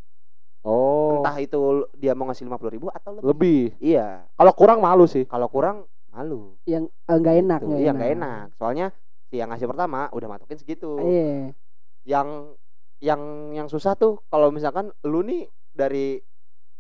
[0.64, 1.22] oh.
[1.22, 1.60] Entah itu
[1.96, 3.28] dia mau ngasih lima puluh ribu atau lebih.
[3.30, 3.62] Lebih.
[3.82, 4.26] Iya.
[4.36, 5.24] Kalau kurang malu sih.
[5.26, 6.56] Kalau kurang malu.
[6.68, 8.46] Yang eh, nggak enak, iya nggak enak.
[8.60, 8.88] Soalnya
[9.32, 11.00] si yang ngasih pertama udah matokin segitu.
[11.02, 11.56] Iya.
[12.02, 12.58] yang
[12.98, 13.22] yang
[13.54, 16.18] yang susah tuh kalau misalkan lu nih dari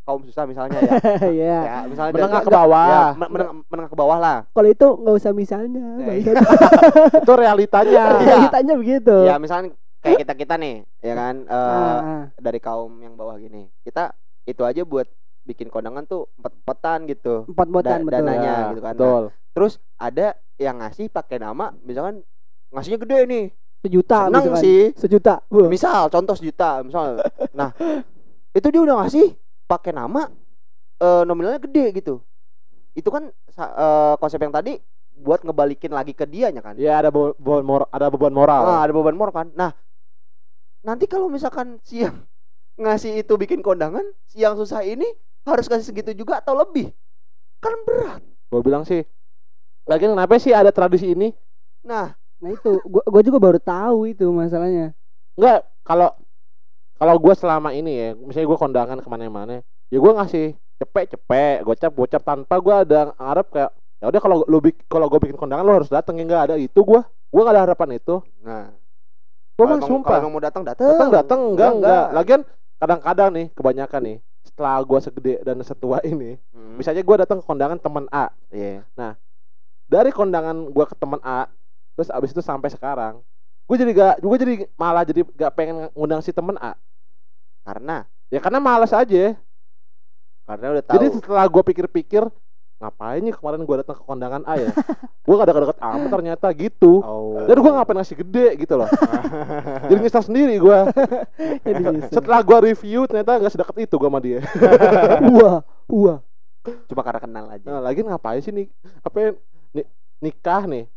[0.02, 0.94] kaum susah misalnya ya.
[1.30, 1.58] Iya.
[1.62, 2.90] ya misalnya menengah dari- ke bawah.
[2.90, 4.38] ya, men- menengah, menengah ke bawah lah.
[4.50, 5.86] Kalau itu nggak usah misalnya.
[6.02, 6.36] Eh, bangsat.
[7.24, 8.04] itu realitanya.
[8.18, 8.36] Iya.
[8.50, 9.16] Ditanya begitu.
[9.30, 9.72] ya misalnya
[10.02, 14.12] kayak kita kita nih ya kan eh, Ah, dari kaum yang bawah gini kita
[14.44, 15.06] itu aja buat
[15.44, 18.14] bikin kondangan tuh empat empetan gitu empat botan Da- betul.
[18.16, 18.54] dananya.
[18.60, 18.94] Ya, gitu kan.
[18.96, 22.22] betul terus ada yang ngasih pakai nama misalkan
[22.70, 23.46] ngasihnya gede nih
[23.82, 24.62] Sejuta seneng misalkan.
[24.62, 25.36] sih Sejuta.
[25.48, 25.66] Wah.
[25.68, 27.18] misal contoh sejuta misal
[27.52, 27.74] nah
[28.52, 29.34] itu dia udah ngasih
[29.66, 30.30] pakai nama
[30.98, 32.22] eh, nominalnya gede gitu
[32.94, 34.78] itu kan eh, konsep yang tadi
[35.14, 38.82] buat ngebalikin lagi ke dianya kan ya ada be- beban moral ada beban moral Ah,
[38.82, 39.70] ada beban moral kan nah
[40.82, 42.26] nanti kalau misalkan si yang
[42.82, 45.06] ngasih itu bikin kondangan si yang susah ini
[45.46, 46.94] harus kasih segitu juga atau lebih?
[47.62, 48.22] Kan berat.
[48.50, 49.06] Gue bilang sih
[49.90, 51.34] lagi kenapa sih ada tradisi ini?
[51.86, 52.14] Nah.
[52.42, 54.98] Nah itu, gua, gua juga baru tahu itu masalahnya.
[55.38, 56.10] enggak kalau
[56.98, 61.66] kalau gue selama ini ya misalnya gue kondangan ke mana-mana ya gue ngasih cepet cepet
[61.66, 63.72] gocap gocap tanpa gue ada ngarep kayak
[64.02, 64.58] ya udah kalau lu
[64.90, 66.56] kalau gue bikin kondangan lu harus datang ya nggak ada.
[66.58, 68.26] Itu gue gue gak ada harapan itu.
[68.42, 68.74] Nah
[69.62, 70.18] gue mah sumpah.
[70.18, 70.86] kalau mau datang datang.
[70.90, 71.40] Datang datang.
[71.54, 72.06] Enggak enggak enggak.
[72.18, 72.42] lagian
[72.82, 77.46] kadang-kadang nih kebanyakan nih setelah gue segede dan setua ini Hmm, misalnya gue datang ke
[77.46, 78.34] kondangan teman A.
[78.50, 78.82] Iya.
[79.86, 81.46] Dari kondangan gue ke teman A
[81.94, 83.22] terus abis itu sampai sekarang
[83.70, 86.74] gue jadi gak gue jadi malah jadi gak pengen ngundang si temen A.
[87.62, 88.10] Karena?
[88.34, 89.38] Ya karena malas aja.
[90.50, 90.96] Karena udah tahu.
[90.98, 92.24] jadi setelah gue pikir-pikir
[92.82, 94.70] ngapain nih kemarin gue datang ke kondangan A ya?
[95.22, 96.94] Gue gak deket-deket amat ternyata gitu.
[97.00, 97.38] Oh.
[97.40, 98.90] Jadi gue ngapain ngasih gede gitu loh.
[99.90, 100.78] Jadi nyesal sendiri gue
[101.68, 102.10] Jadi nyesel.
[102.12, 104.42] setelah gue review ternyata gak sedekat itu gue sama dia.
[105.30, 106.20] Wah, wah.
[106.86, 107.62] cuma karena kenal aja.
[107.64, 108.66] Nah, lagi ngapain sih nih?
[109.00, 109.30] Apa ya,
[109.72, 110.90] ni- nikah nih.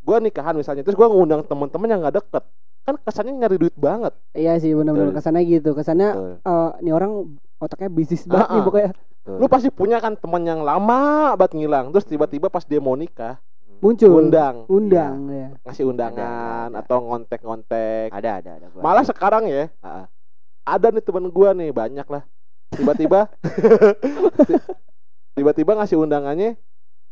[0.00, 2.44] Gue nikahan misalnya terus gue ngundang temen-temen yang gak deket.
[2.80, 4.16] Kan kesannya nyari duit banget.
[4.32, 5.72] Iya sih benar-benar kesannya gitu.
[5.72, 7.12] Kesannya Betul, eh nih orang
[7.56, 8.64] otaknya bisnis banget Ah, nih ah.
[8.64, 8.90] pokoknya.
[9.22, 9.36] Betul.
[9.36, 11.00] lu pasti punya kan temen yang lama
[11.34, 13.36] banget ngilang terus tiba-tiba pas dia mau nikah
[13.78, 14.12] Muncul.
[14.18, 15.48] undang Undang ya.
[15.62, 16.78] ngasih undangan Ada, ada.
[16.80, 19.08] atau ngontek-ngontek ada ada ada gua malah ada.
[19.08, 19.72] sekarang ya
[20.62, 22.22] ada nih temen gua nih banyak lah
[22.70, 23.28] tiba-tiba
[24.44, 24.60] ti-
[25.36, 26.60] tiba-tiba ngasih undangannya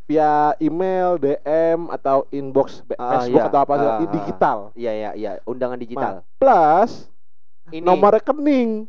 [0.05, 3.49] via email DM atau inbox Ah, Facebook iya.
[3.49, 4.01] atau apa ah.
[4.07, 7.09] digital iya iya iya undangan digital plus
[7.69, 8.89] ini nomor rekening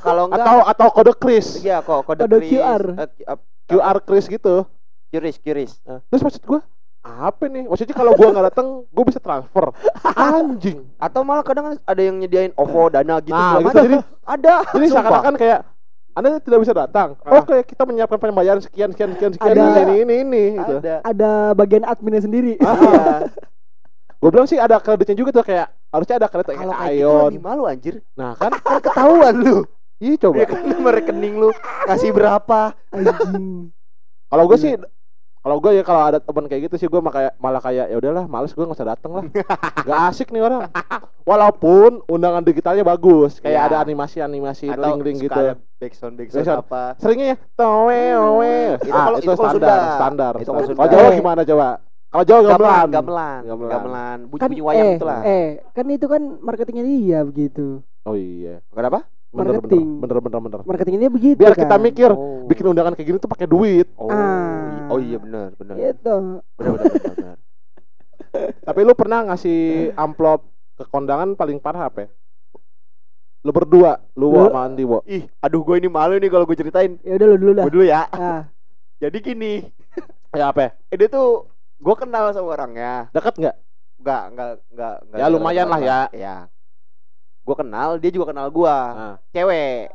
[0.00, 2.82] kalau enggak atau atau kode kris iya kok kode, Kode kris, QR.
[2.96, 4.66] eh, ki- ap- QR kris gitu.
[5.08, 6.60] QRIS QRIS Nah, terus maksud gua
[7.00, 7.64] apa nih?
[7.64, 9.72] Maksudnya kalau gua nggak datang gua bisa transfer.
[10.12, 10.86] Anjing.
[10.96, 13.78] Atau malah kadang ada yang nyediain OVO dana gitu nah gitu.
[13.80, 14.54] jadi ada.
[14.68, 15.60] jadi seakan-akan kayak
[16.10, 17.14] anda tidak bisa datang.
[17.22, 17.38] Ah.
[17.38, 19.82] oke kita menyiapkan pembayaran sekian sekian sekian sekian Ada.
[19.84, 20.74] ini ini ini gitu.
[20.78, 20.94] Ada.
[21.02, 22.54] Ada bagian adminnya sendiri.
[22.60, 23.06] Ah, iya.
[24.14, 27.42] Gue bilang sih ada kreditnya juga tuh kayak harusnya ada kayak Kalau kayak gitu lebih
[27.42, 27.94] malu anjir.
[28.14, 29.58] nah kan Kan ketahuan lu.
[29.98, 31.50] iya coba Ya kan nomor rekening lu
[31.84, 32.72] kasih berapa?
[32.88, 33.68] Anjing.
[34.26, 34.64] kalau gue Iya.
[34.64, 34.72] sih
[35.40, 38.24] kalau gue ya kalau ada teman kayak gitu sih gue kayak malah kayak ya udahlah
[38.24, 39.24] males gue nggak usah dateng lah
[39.88, 40.68] gak asik nih orang
[41.22, 43.66] walaupun undangan digitalnya bagus kayak Iya.
[43.66, 46.60] ada animasi animasi ring ring gitu ada backsound backsound Backsound.
[46.62, 46.82] apa?
[46.96, 49.96] seringnya ya towe owe Itu ah, kalau- itu, itu kalau standar Sunda.
[49.96, 50.76] standar Itu kalau standar.
[50.78, 51.68] Kalau Jawa gimana coba
[52.10, 53.70] kalau Jawa gamelan Gamelan, gamelan, Gamelan.
[53.70, 55.20] gamelan, bunyi Kan bunyi wayang eh, itulah.
[55.22, 57.66] eh, kan itu kan marketingnya dia begitu.
[58.02, 59.06] oh iya Kenapa?
[59.30, 59.86] bener Marketing.
[59.96, 61.38] bener bener bener bener Marketingnya dia begitu.
[61.38, 61.62] biar kan?
[61.62, 62.42] kita mikir Oh.
[62.44, 64.90] bikin undangan kayak gini tuh pakai duit Oh, Ah.
[64.90, 65.74] oh iya benar, benar.
[65.78, 66.14] Gitu.
[66.58, 67.36] Benar, benar, benar, benar.
[68.66, 69.60] tapi lu pernah ngasih
[69.94, 72.10] amplop ke kondangan paling parah apa ya?
[73.40, 75.00] lu berdua lu Lu- sama Andi Wo.
[75.02, 77.00] Ih, aduh gue ini malu nih kalau gue ceritain.
[77.00, 77.64] Ya udah lu dulu dah.
[77.64, 78.04] Gue dulu ya.
[78.10, 78.42] Ah,
[78.98, 79.64] Jadi gini,
[80.30, 80.70] ya apa ya?
[80.86, 81.48] eh, dia tuh
[81.80, 83.08] gue kenal sama orangnya.
[83.10, 83.56] deket nggak
[83.96, 85.18] Enggak, enggak, enggak, enggak.
[85.18, 86.00] Ya, lumayan lah ya.
[86.10, 86.36] Ya.
[87.42, 88.76] Gue kenal, dia juga kenal gua.
[88.90, 89.16] Nah.
[89.30, 89.92] Cewek,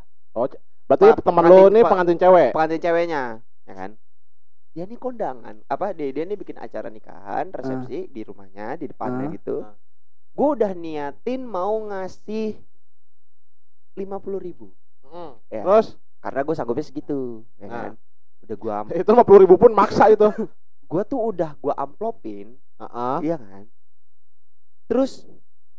[0.86, 1.90] berarti Pak, teman pengantin- lu nih Pak.
[1.90, 3.22] pengantin cewek pengantin ceweknya,
[3.66, 3.92] ya kan?
[4.72, 9.26] Dia nih kondangan, apa dia dia nih bikin acara nikahan, resepsi di rumahnya, di depannya
[9.26, 9.34] Ah.
[9.34, 9.56] gitu.
[9.64, 9.74] Ah.
[10.32, 12.62] Gue udah niatin mau ngasih
[13.96, 14.70] lima puluh ribu,
[15.48, 15.64] Ya.
[15.64, 17.92] terus karena gue sanggupnya segitu, ya kan?
[18.44, 20.28] Udah gua am- itu lima puluh ribu pun maksa itu
[20.86, 23.18] gua tuh udah gua amplopin, Heeh.
[23.22, 23.66] iya kan?
[24.86, 25.26] Terus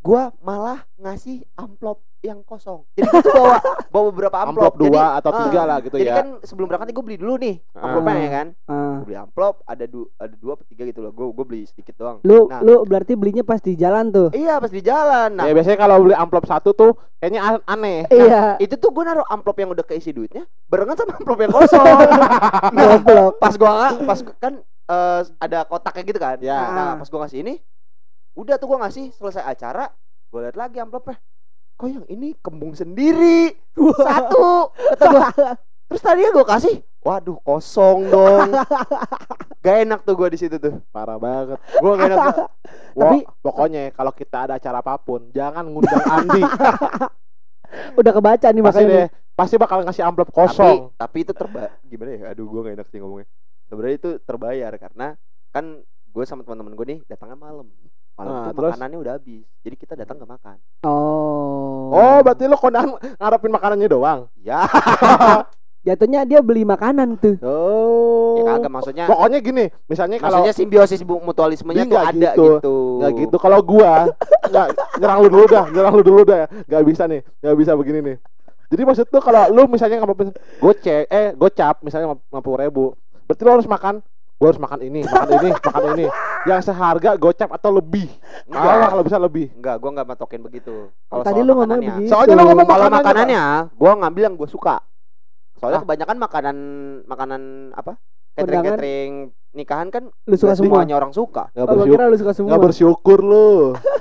[0.01, 2.83] gua malah ngasih amplop yang kosong.
[2.93, 3.55] Jadi tuh bawa
[3.95, 4.73] bawa beberapa amplop.
[4.73, 7.35] amplop dua Jadi, atau tiga lah gitu Jadi ya kan sebelum berangkat gue beli dulu
[7.39, 8.47] nih amplopnya ya kan.
[8.67, 11.15] Gue beli amplop ada du ada dua atau tiga gitu loh.
[11.15, 12.19] Gue gue beli sedikit doang.
[12.27, 12.67] Lu Nah.
[12.67, 14.35] lu berarti belinya pas di jalan tuh.
[14.35, 15.39] Iya pas di jalan.
[15.39, 18.59] Nah ya biasanya kalau beli amplop satu tuh kayaknya an- aneh Iya.
[18.59, 21.85] itu tuh gue naruh amplop yang udah keisi duitnya barengan sama amplop yang kosong.
[22.75, 22.99] nah,
[23.39, 24.55] pas gua nggak pas kan
[24.87, 26.37] eh, ada kotaknya gitu kan.
[26.39, 26.59] Ya.
[26.71, 27.55] Nah pas gua ngasih ini,
[28.33, 29.91] udah tuh gua ngasih selesai acara,
[30.29, 31.19] gua lihat lagi amplopnya.
[31.77, 35.29] Kok yang ini kembung sendiri satu kata gua.
[35.87, 38.51] Terus tadinya gua kasih, waduh kosong dong.
[39.63, 40.79] Gak enak tuh gua di situ tuh.
[40.89, 42.35] parah banget Gua gak enak.
[42.95, 43.03] Gua.
[43.11, 46.43] Tapi- pokoknya kalau kita ada acara apa pun jangan ngundang Andi
[47.99, 48.95] Udah kebaca nih pasti makanya.
[48.95, 52.23] deh pasti bakal ngasih amplop Tapi, kosong tapi itu terba gimana ya?
[52.33, 53.27] Aduh gua gak enak sih ngomongnya.
[53.67, 55.15] Sebenarnya itu terbayar karena
[55.51, 55.65] kan
[56.07, 57.67] gue sama teman-teman gue nih datangnya malam.
[58.15, 58.73] Malam Nah, tuh terus?
[58.73, 59.45] makanannya udah habis.
[59.61, 60.57] Jadi kita datang gak makan.
[60.83, 61.93] Oh.
[61.93, 64.65] oh berarti lu kondangan ngarepin makanannya doang Ya,
[65.87, 67.39] Jatuhnya dia beli makanan tuh.
[67.41, 69.05] oh ya kagak maksudnya.
[69.07, 72.47] pokoknya gini misalnya kalau Maksudnya simbiosis bu- mutualismenya tuh nggak ada gitu.
[72.53, 72.75] gitu.
[73.01, 73.93] nggak gitu kalau gua
[74.45, 74.67] nggak
[74.99, 78.17] nyerang lu dulu dah nyerang lu dulu dah nggak bisa nih nggak bisa begini nih
[78.67, 82.85] jadi maksud tuh kalau lu misalnya nggak gocek eh gocap misalnya lima puluh ribu
[83.27, 83.95] berarti lu harus makan
[84.37, 86.07] gua harus makan ini makan ini makan ini
[86.45, 88.07] yang seharga gocap atau lebih
[88.47, 88.87] Enggak.
[88.87, 90.95] Kalau bisa lebih Enggak, gua nggak matokin begitu.
[91.05, 92.07] Kalau Tadi soal lu ngomong begitu.
[92.07, 94.77] Soalnya lu ngomong Kalau makanannya, makanannya, gua ngambil yang gua suka.
[95.57, 95.83] Soalnya Ah.
[95.83, 96.57] kebanyakan makanan
[97.05, 97.93] makanan apa?
[98.33, 99.13] Catering catering
[99.53, 100.85] nikahan kan Lu suka semua.
[100.85, 101.49] semuanya orang suka.
[101.51, 102.49] nggak gua bersyukur kira lu suka semua.
[102.49, 103.51] nggak bersyukur lu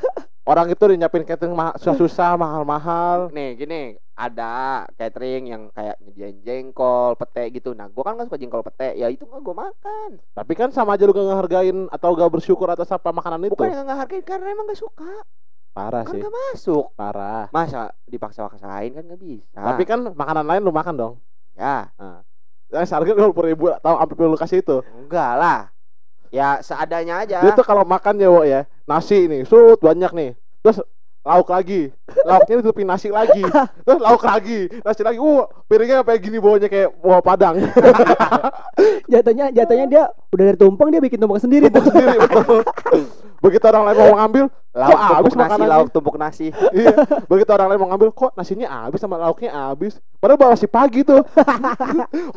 [0.51, 6.39] orang itu udah nyiapin catering ma- susah-susah mahal-mahal Nih, gini, ada catering yang kayak nyediain
[6.39, 7.75] jengkol, pete gitu.
[7.75, 8.95] Nah, gua kan nggak suka jengkol pete.
[8.95, 10.23] Ya itu nggak gua makan.
[10.31, 13.67] tapi kan sama aja lu gak ngehargain atau gak bersyukur atas apa makanan itu Bukan
[13.67, 15.11] yang nggak hargain karena emang nggak suka.
[15.75, 16.85] parah Kan sih nggak masuk.
[16.95, 19.59] parah Masa dipaksa-paksain kan nggak bisa.
[19.59, 21.13] tapi kan makanan lain lu makan dong
[21.59, 21.91] ya
[22.71, 25.59] yang seharga dua puluh ribu atau hampir lu kasih itu enggak lah.
[26.31, 27.43] Ya seadanya aja.
[27.43, 30.29] dia tuh kalau makan ya wo ya nasi nih sud banyak nih
[30.63, 30.79] terus
[31.25, 31.89] lauk lagi.
[32.21, 33.41] Lauknya ditutupin nasi lagi.
[33.85, 34.69] Terus lauk lagi.
[34.85, 35.17] Nasi lagi.
[35.17, 37.57] Uh piringnya kayak gini bawahnya kayak buah padang.
[39.11, 41.81] Jatuhnya jatuhnya dia udah dari tumpeng dia bikin tumpeng sendiri tuh.
[41.81, 42.61] tumpuk sendiri betul
[43.45, 45.69] begitu orang lain mau ngambil lauk kok habis nasi, makanannya?
[45.69, 46.47] lauk tumpuk nasi.
[46.73, 46.95] iya.
[47.29, 50.01] Begitu orang lain mau ngambil kok nasinya habis sama lauknya habis?
[50.17, 51.21] Padahal baru masih pagi tuh.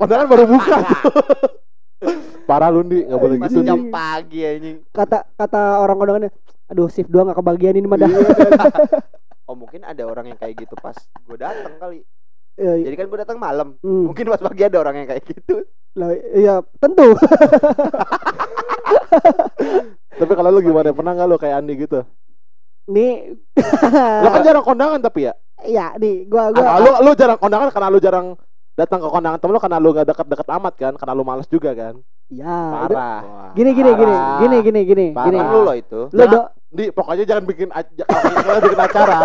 [0.00, 1.00] Padahal baru buka tuh.
[2.46, 4.76] parah lundi nggak boleh Masih gitu jam nih pagi anjing.
[4.94, 6.30] Kata kata orang kondangannya,
[6.68, 8.06] aduh shift dua gak kebagian ini mah dah.
[8.06, 8.72] Iya, dan-
[9.48, 12.04] Oh mungkin ada orang yang kayak gitu pas gue datang kali.
[12.54, 12.84] Iya, iya.
[12.84, 13.68] Jadi kan gue datang malam.
[13.78, 15.64] Hmm, Mungkin pas pagi ada orang yang kayak gitu.
[15.94, 17.16] lah, iya tentu.
[20.14, 22.00] tapi kalau lu gimana pernah nggak lu kayak Andi gitu
[22.88, 23.36] Nih,
[24.22, 27.68] lu kan jarang kondangan tapi ya ya nih gua Ah, gua lu lu jarang kondangan
[27.68, 28.26] karena lu jarang
[28.74, 31.70] datang ke kondangan temen lu karena lu gak deket-deket amat kan karena lu males juga
[31.72, 31.94] kan
[32.28, 34.38] ya itu- parah gini gini gini Parah.
[34.38, 35.26] gini gini gini Parah.
[35.26, 35.38] gini.
[35.40, 36.00] Lu loh itu.
[36.08, 39.18] Lu do di pokoknya jangan bikin kita bikin acara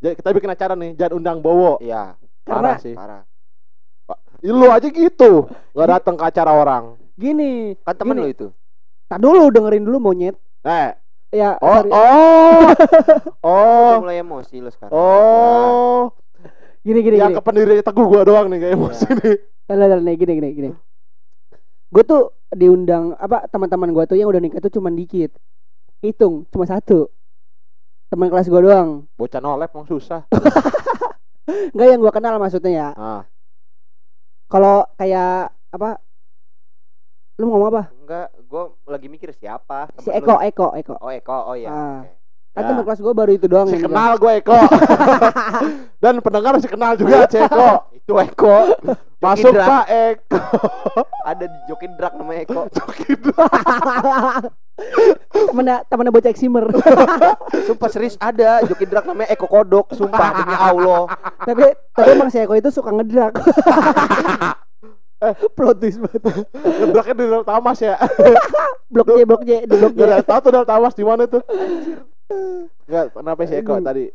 [0.00, 3.22] kita bikin acara nih jangan undang Bowo Iya, parah Karena- sih parah.
[4.38, 7.72] Ya, lu aja gitu nggak datang ke acara orang gini.
[7.80, 8.22] Kan temen Gini.
[8.22, 8.46] lu itu.
[9.06, 10.36] Tak dulu dengerin dulu monyet.
[10.62, 10.92] eh
[11.32, 11.90] ya Oh, sorry.
[11.90, 12.60] oh.
[13.46, 13.88] Oh.
[13.90, 14.92] Udah mulai emosi lo sekarang.
[14.92, 16.12] Oh.
[16.80, 17.38] gini gini Yang gini.
[17.38, 19.36] ke pendirinya teguh gua doang nih kayak emosi nih.
[19.66, 20.70] Tahan, tahan, nih, gini gini gini.
[21.88, 25.34] Gue tuh diundang apa teman-teman gue tuh yang udah nikah tuh cuma dikit.
[26.04, 27.08] Hitung cuma satu.
[28.06, 29.04] Teman kelas gue doang.
[29.18, 30.24] Bocah nolep emang susah.
[31.74, 32.88] Enggak yang gue kenal maksudnya ya.
[32.94, 33.22] Ah.
[34.46, 35.98] Kalau kayak apa?
[37.36, 37.82] Lu ngomong apa?
[38.00, 39.92] Enggak, gua lagi mikir siapa.
[40.00, 40.46] Si Eko, lu.
[40.46, 40.94] Eko, Eko.
[41.02, 41.36] Oh, Eko.
[41.52, 41.68] Oh iya.
[41.68, 42.00] Ah.
[42.00, 42.14] oke.
[42.56, 42.68] Kan Ya.
[42.72, 44.56] teman kelas gue baru itu doang Si kenal gue Eko.
[46.02, 47.92] Dan pendengar si kenal juga si Eko.
[47.92, 48.56] Itu Eko.
[49.20, 49.52] Masuk.
[49.52, 50.40] Pak Eko.
[51.26, 52.62] Ada di joki drag namanya Eko.
[55.32, 56.64] Temennya temennya bocah Eximer.
[57.68, 59.96] Sumpah serius ada joki drag namanya Eko Kodok.
[59.96, 61.08] Sumpah demi Allah.
[61.44, 61.64] tapi
[61.96, 63.40] tapi emang si Eko itu suka ngedrak.
[65.56, 66.20] Plot twist banget.
[66.52, 67.96] Ngedraknya di dalam tamas ya.
[68.92, 70.06] Blok J, blok J, di blok J.
[70.06, 71.42] Gak tahu tuh dalam tamas di mana tuh.
[72.86, 74.06] Enggak, kenapa si Eko tadi?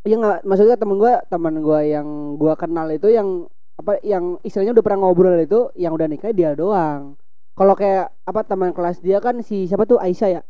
[0.00, 2.08] Iya nggak, maksudnya temen gue, temen gue yang
[2.40, 3.44] gue kenal itu yang
[3.76, 7.20] apa, yang istilahnya udah pernah ngobrol itu, yang udah nikah dia doang.
[7.52, 10.42] Kalau kayak apa teman kelas dia kan si siapa tuh Aisyah ya?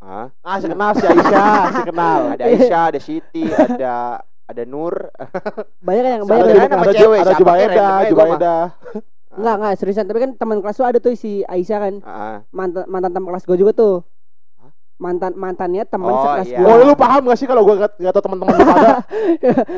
[0.00, 0.32] Hah?
[0.40, 2.20] Ah, si kenal si Aisyah, si kenal.
[2.32, 4.94] Ada Aisyah, ada Siti, ada ada Nur.
[5.86, 8.56] Banyak yang Ada banyak juga yang nama ada, cewek, ada Jubaida, Jubaida.
[9.30, 12.36] Enggak enggak seriusan, tapi kan teman kelas tuh ada tuh si Aisyah kan, Heeh.
[12.50, 13.94] mantan mantan teman kelas gue juga tuh.
[14.58, 14.74] Hah?
[14.98, 16.58] Mantan mantannya teman Oh, sekelas iya.
[16.58, 16.66] gue.
[16.66, 19.06] Oh, lu paham gak sih kalau gue gak, gak tau teman-teman lu pada?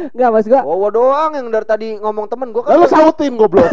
[0.08, 2.80] Enggak gue, Oh, gua doang yang dari tadi ngomong temen gua kan.
[2.80, 3.68] Lalu sautin goblok.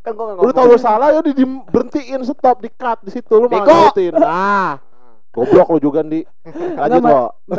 [0.00, 0.56] Kan gua nggak Lu ngomong.
[0.56, 3.76] tau lu salah ya di di- berhentiin stop di cut di situ lu malah Bego.
[3.90, 4.12] sautin.
[4.14, 4.80] Nah,
[5.28, 6.24] goblok lu juga di.
[6.74, 7.20] Lanjut, Bo.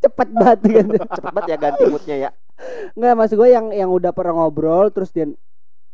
[0.00, 0.86] cepet banget kan.
[0.96, 2.30] Cepet banget ya ganti moodnya ya.
[2.92, 5.26] Enggak maksud gue yang yang udah pernah ngobrol terus dia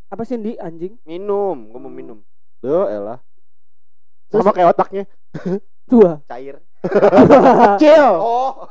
[0.06, 0.94] apa sih di anjing?
[1.02, 2.22] Minum, gua mau minum.
[2.58, 3.18] Duh, elah.
[4.28, 5.04] Sama kayak otaknya.
[5.86, 6.18] Tua.
[6.26, 6.58] Cair.
[7.78, 8.06] Kecil.
[8.18, 8.66] Oh.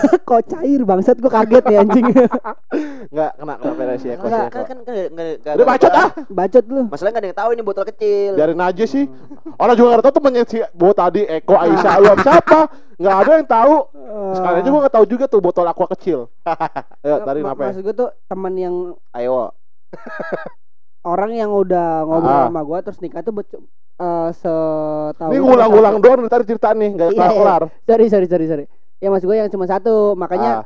[0.28, 2.04] Kok cair bangsat gue kaget nih anjing.
[3.10, 4.26] Enggak kena kena Eko si Enggak, Eko.
[4.26, 5.54] kan kan kan enggak enggak.
[5.54, 6.08] Udah bacot ah.
[6.26, 6.82] Bacot lu.
[6.86, 8.30] Masalahnya enggak ada yang tahu ini botol kecil.
[8.34, 9.04] Biarin aja sih.
[9.56, 12.60] Orang juga gak tau temennya si Bo tadi Eko Aisyah lu siapa?
[12.96, 13.74] Gak ada yang tahu.
[14.32, 16.28] Sekali aja gua gak tahu juga tuh botol aqua kecil.
[17.00, 17.68] Ayo tadi Ma- apa ya?
[17.70, 18.74] Maksud gue tuh teman yang
[19.10, 19.52] Ayo.
[21.02, 22.46] orang yang udah ngobrol Ah.
[22.46, 23.64] sama gua terus nikah tuh becu-
[23.96, 25.98] eh setahu Ini satu.
[25.98, 27.28] doang dari tadi cerita nih, gak Iya, iya.
[27.34, 27.62] kelar.
[27.82, 28.64] Sorry sorry sorry sorry.
[29.00, 30.64] Ya maksud gue yang cuma satu, makanya Ah,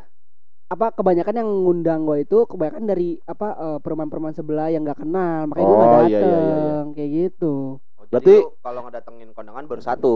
[0.66, 5.46] apa kebanyakan yang ngundang gua itu kebanyakan dari apa eh, perumahan-perumahan sebelah yang nggak kenal,
[5.46, 6.80] makanya gua Oh, nggak iya, iya, dateng iya, iya.
[6.92, 7.54] kayak gitu.
[7.94, 10.14] Oh, Berarti- kalau ngedatengin kondangan baru satu.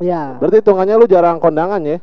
[0.00, 2.00] Ya, berarti hitungannya lu jarang kondangan ya?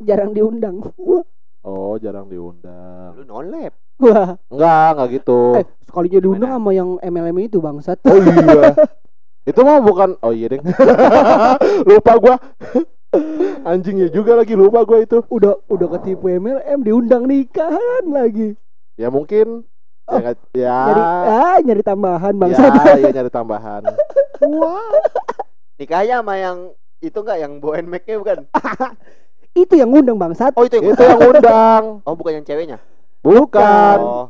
[0.00, 0.80] jarang diundang.
[0.96, 1.20] Wah,
[1.60, 3.12] Oh, jarang diundang.
[3.14, 3.72] Lu nolep.
[3.96, 4.36] wah.
[4.48, 5.40] Enggak, enggak gitu.
[5.54, 8.00] Eh, sekalinya diundang sama yang MLM itu bangsat.
[8.04, 8.72] Oh iya.
[9.44, 10.64] Itu mah bukan Oh iya, Ding.
[11.88, 12.36] lupa gua.
[13.70, 15.22] Anjingnya juga lagi lupa gua itu.
[15.28, 18.54] Udah udah ketipu MLM diundang nikahan lagi.
[18.94, 19.66] Ya mungkin
[20.06, 22.72] ya, nggak- ya, Nyari ah nyari tambahan ya, bangsat.
[23.00, 23.82] ya nyari tambahan.
[24.44, 24.92] Wah.
[25.74, 26.58] Nikahnya sama yang
[27.02, 28.38] itu enggak yang bawain mic-nya bukan?
[29.54, 30.50] Itu yang ngundang bangsat.
[30.58, 32.02] Oh, itu yang Itu yang undang.
[32.02, 32.82] Oh, bukan yang ceweknya.
[33.22, 33.98] Bukan.
[34.02, 34.26] Oh.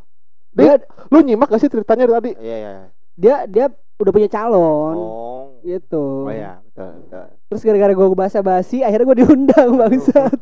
[0.52, 0.76] Dia
[1.08, 2.36] Lu nyimak gak sih ceritanya tadi?
[2.36, 2.70] Iya, iya.
[2.76, 2.86] iya.
[3.14, 5.44] Dia dia udah punya calon Oh.
[5.62, 6.26] gitu.
[6.26, 7.26] Oh ya, betul, betul.
[7.46, 10.34] Terus gara-gara gue bahasa basi, akhirnya gue diundang bangsat.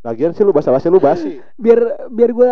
[0.00, 1.40] Lagian sih lu basa-basi lu basi.
[1.56, 2.50] biar biar gue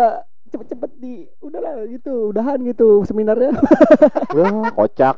[0.51, 3.55] cepet-cepet di udahlah gitu, udahan gitu seminarnya.
[4.35, 5.15] Wah, kocak.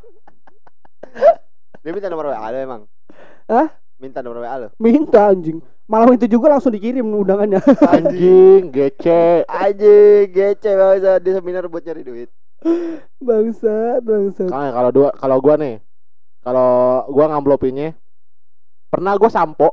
[1.83, 2.81] Dia minta nomor WA lu emang?
[3.47, 3.67] Hah?
[3.97, 4.67] Minta nomor WA lu?
[4.77, 5.59] Minta anjing.
[5.83, 7.59] Malam itu juga langsung dikirim undangannya.
[7.83, 9.43] Anjing, gece.
[9.43, 12.29] Aja, gece banget di seminar buat nyari duit.
[13.19, 14.47] Bangsat, bangsat.
[14.47, 15.75] Makanya kalau dua kalau gua nih,
[16.41, 16.71] kalau
[17.07, 17.95] gua ngamplopinnya
[18.87, 19.69] pernah gua sampo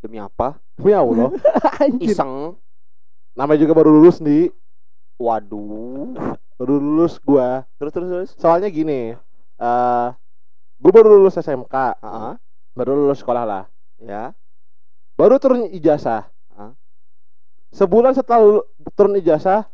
[0.00, 0.56] Demi apa?
[0.74, 1.28] demi Allah
[1.84, 2.08] Anjir.
[2.08, 2.56] Iseng.
[3.30, 4.48] namanya juga baru lulus di
[5.16, 6.16] Waduh.
[6.56, 8.30] baru lulus gua Terus terus terus.
[8.34, 9.12] soalnya gini
[9.56, 10.08] eh
[10.80, 12.32] gua baru lulus SMK Heeh.
[12.72, 13.64] baru lulus sekolah lah
[14.00, 14.32] Ya.
[15.14, 16.72] baru turun ijazah Hah?
[17.70, 19.68] sebulan setelah turun ijazah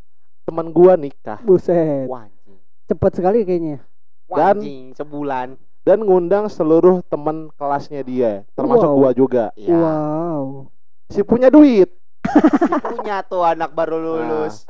[0.47, 2.07] teman gua nikah Buset.
[2.07, 2.57] Wajing.
[2.87, 3.83] Cepet sekali kayaknya.
[4.27, 5.49] Dan- sebulan.
[5.83, 8.97] dan ngundang seluruh teman kelasnya dia termasuk Wow.
[8.97, 9.71] gua juga Ya.
[9.73, 10.67] Wow.
[11.07, 11.87] si punya duit
[12.59, 14.67] Si punya tuh anak baru lulus.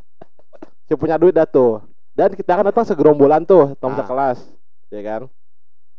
[0.83, 1.81] si punya duit dah tuh
[2.13, 4.01] dan kita kan datang segerombolan tuh teman Ah.
[4.03, 4.39] sekelas
[4.87, 5.23] ya kan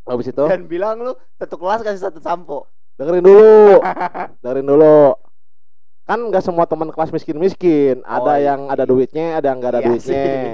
[0.04, 2.70] habis itu Dan bilang lu satu kelas kasih satu sampo.
[2.94, 3.82] dengerin dulu
[4.40, 5.18] dengerin dulu
[6.08, 8.48] kan nggak semua teman kelas miskin miskin Oh, ada iya.
[8.48, 10.48] yang ada duitnya ada yang nggak ada Iya duitnya sih.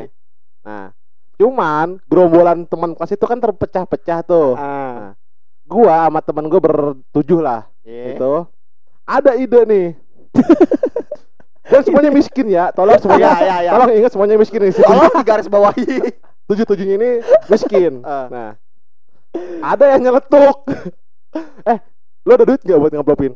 [0.61, 0.87] nah
[1.35, 5.15] cuman gerombolan teman kelas itu kan terpecah-pecah tuh Ah.
[5.65, 8.15] gua sama teman gua bertujuh lah Iya.
[8.15, 8.33] itu
[9.05, 9.87] ada ide nih
[11.65, 13.71] dan semuanya miskin ya tolong Ya, semuanya ya, ya.
[13.73, 16.13] tolong ingat semuanya miskin nih Tolong garis bawahi.
[16.51, 17.11] tujuh tujuhnya ini
[17.47, 18.27] miskin Ah.
[18.29, 18.51] nah
[19.65, 20.57] ada yang nyeletuk
[21.73, 21.79] eh
[22.23, 23.33] lu ada duit nggak buat ngamplopin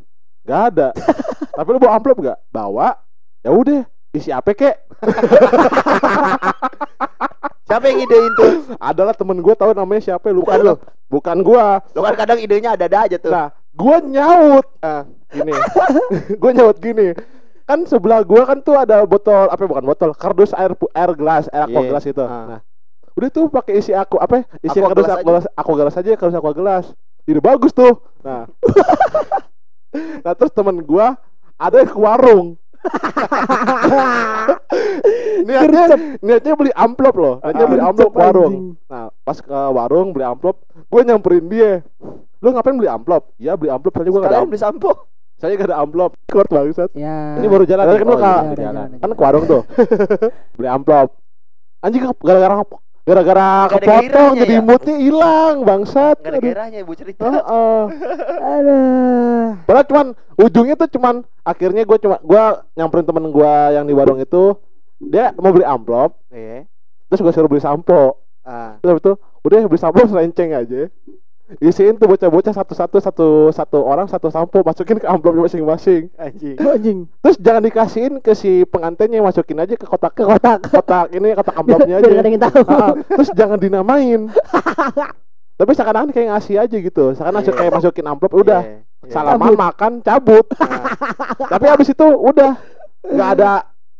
[0.48, 0.88] nggak ada.
[1.60, 2.38] Tapi lu bawa amplop nggak?
[2.48, 2.96] Bawa.
[3.44, 4.76] Ya udah isi apa kek.
[7.68, 8.52] Siapa yang idein tuh?
[8.80, 10.74] adalah temen gue tahu namanya siapa lupa Bukan lo.
[11.04, 11.66] bukan gua.
[11.92, 13.28] Lo kan kadang idenya ada-ada aja tuh.
[13.28, 14.64] nah gua nyaut.
[14.80, 15.04] Ah.
[15.28, 15.52] gini.
[16.40, 17.12] Gua nyaut gini.
[17.68, 21.68] Kan sebelah gua kan tuh ada botol apa bukan botol kardus air air gelas air
[21.68, 21.88] aqua Iya.
[21.92, 22.24] gelas itu.
[22.24, 22.44] Ah.
[22.56, 22.60] nah
[23.12, 24.42] udah tuh pakai isi aku apa ya?
[24.64, 26.84] isi Aqua kardus aqua gelas aqua gelas aja kardus aqua gelas.
[27.28, 28.00] Ini bagus tuh.
[28.24, 28.48] Nah
[30.20, 31.16] nah terus temen gua
[31.56, 32.46] ada yang ke warung.
[35.40, 35.84] Niatnya
[36.20, 37.34] niatnya beli amplop loh.
[37.40, 38.52] Niatnya beli amplop Gercep, warung.
[38.52, 38.66] anjing.
[38.86, 41.72] nah pas ke warung beli amplop gue nyamperin dia.
[42.38, 43.34] Lu ngapain beli amplop?
[43.36, 44.92] Ya beli amplop soalnya gue gak ada beli sampo.
[45.38, 46.14] saya gak ada amplop.
[46.26, 47.38] Kuat banget ya.
[47.38, 48.86] Ini baru jalan Oh, kan lu iya, ka- udah jalan.
[48.90, 48.98] jalan.
[48.98, 49.62] kan ke warung tuh.
[50.58, 51.08] Beli amplop.
[51.78, 52.54] Anjing ke- gara-gara
[53.08, 54.60] gara-gara kepotong jadi ya?
[54.60, 57.24] moodnya hilang bangsat Gak ada gairahnya ibu cerita.
[57.24, 57.80] Heeh.
[58.52, 59.44] Aduh.
[59.64, 60.06] Padahal cuman
[60.36, 62.42] ujungnya tuh cuman akhirnya gue cuma gue
[62.74, 64.60] nyamperin temen gue yang di warung itu
[65.00, 66.68] dia mau beli amplop Iya.
[67.08, 68.80] terus gue suruh beli sampo Ah.
[68.80, 70.88] terus itu udah beli sampo serenceng aja
[71.58, 76.60] isiin tuh bocah-bocah satu-satu satu satu orang satu sampo masukin ke amplopnya masing-masing Anjing.
[76.76, 80.60] Anjing terus jangan dikasihin ke si pengantinnya masukin aja ke kotak ke kotak.
[80.76, 82.60] kotak ini kotak amplopnya aja Biar ada yang tahu.
[82.64, 84.28] Ah, terus jangan dinamain
[85.54, 87.50] tapi seakan-akan kayak ngasih aja gitu seakan Iya.
[87.50, 89.10] kayak masukin amplop udah Iya, iya.
[89.10, 89.58] salaman Cabut.
[89.58, 90.84] makan cabut Nah,
[91.48, 92.52] tapi habis itu udah
[93.02, 93.50] nggak ada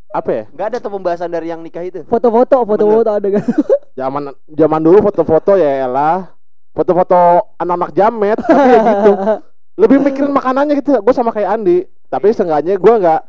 [0.09, 2.01] apa ya Nggak ada tuh pembahasan dari yang nikah itu.
[2.05, 3.44] Foto-foto, foto-foto ada kan.
[3.92, 6.32] zaman zaman dulu foto-foto ya elah
[6.79, 7.20] foto-foto
[7.59, 9.11] anak-anak jamet tapi ya gitu
[9.83, 13.20] lebih mikirin makanannya gitu gue sama kayak Andi tapi seenggaknya gue nggak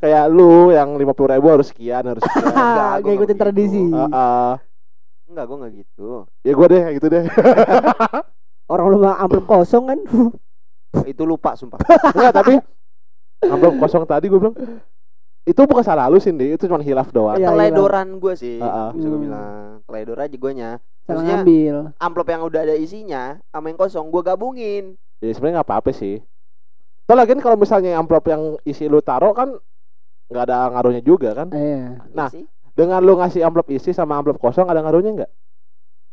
[0.00, 3.40] kayak lu yang lima puluh ribu harus sekian harus sekian Enggak, Gak ikutin begitu.
[3.40, 3.82] tradisi.
[3.88, 4.52] Ah, ah.
[5.24, 6.08] Enggak, gua enggak gitu.
[6.40, 7.24] ya gue deh kayak gitu deh
[8.72, 9.98] Orang lu mah amplop kosong kan.
[11.04, 11.76] itu lupa sumpah.
[12.10, 12.54] Enggak tapi
[13.42, 14.56] amplop kosong tadi gue bilang
[15.44, 18.56] itu bukan salah lu Cindy itu cuma hilaf doang Iya, Teledoran gue sih.
[18.58, 18.90] Ah, ah.
[18.90, 19.24] Bisa gue Hmm.
[19.24, 19.68] bilang.
[19.84, 20.70] Teledor aja guanya.
[21.04, 21.76] Salah Maksudnya- ngambil.
[21.98, 24.96] Amplop yang udah ada isinya sama yang kosong gua gabungin.
[25.18, 26.20] ya sebenarnya nggak apa-apa sih
[27.04, 29.56] Terus lagi kalau misalnya amplop yang isi lu taruh kan
[30.26, 32.00] nggak ada ngaruhnya juga kan Iya.
[32.10, 32.28] Nah.
[32.28, 32.44] Iya sih.
[32.72, 35.30] dengan lu ngasih amplop isi sama amplop kosong ada ngaruhnya nggak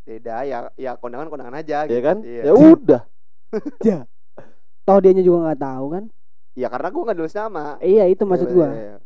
[0.01, 1.99] beda ya ya kondangan kondangan aja ya gitu.
[2.01, 2.41] kan Iya.
[2.45, 3.01] ya udah
[4.82, 6.03] Toh dianya juga nggak tahu kan.
[6.53, 7.65] Ya karena gua nggak nulis nama.
[7.79, 8.67] Iya itu maksud Iya, gua.
[8.67, 8.97] iya, iya.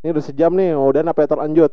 [0.00, 1.72] Ini udah sejam nih udah apa yang terlanjut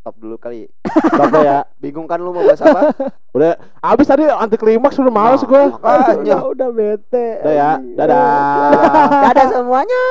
[0.00, 0.64] Stop dulu kali.
[1.12, 2.88] Stop ya Bingung kan lu mau bahas apa?
[3.36, 3.52] udah
[3.84, 6.40] abis tadi anti klimaks udah males gue makanya.
[6.56, 7.44] udah bete.
[7.44, 7.70] udah ya
[8.00, 8.72] dadah
[9.28, 10.04] Dadah semuanya.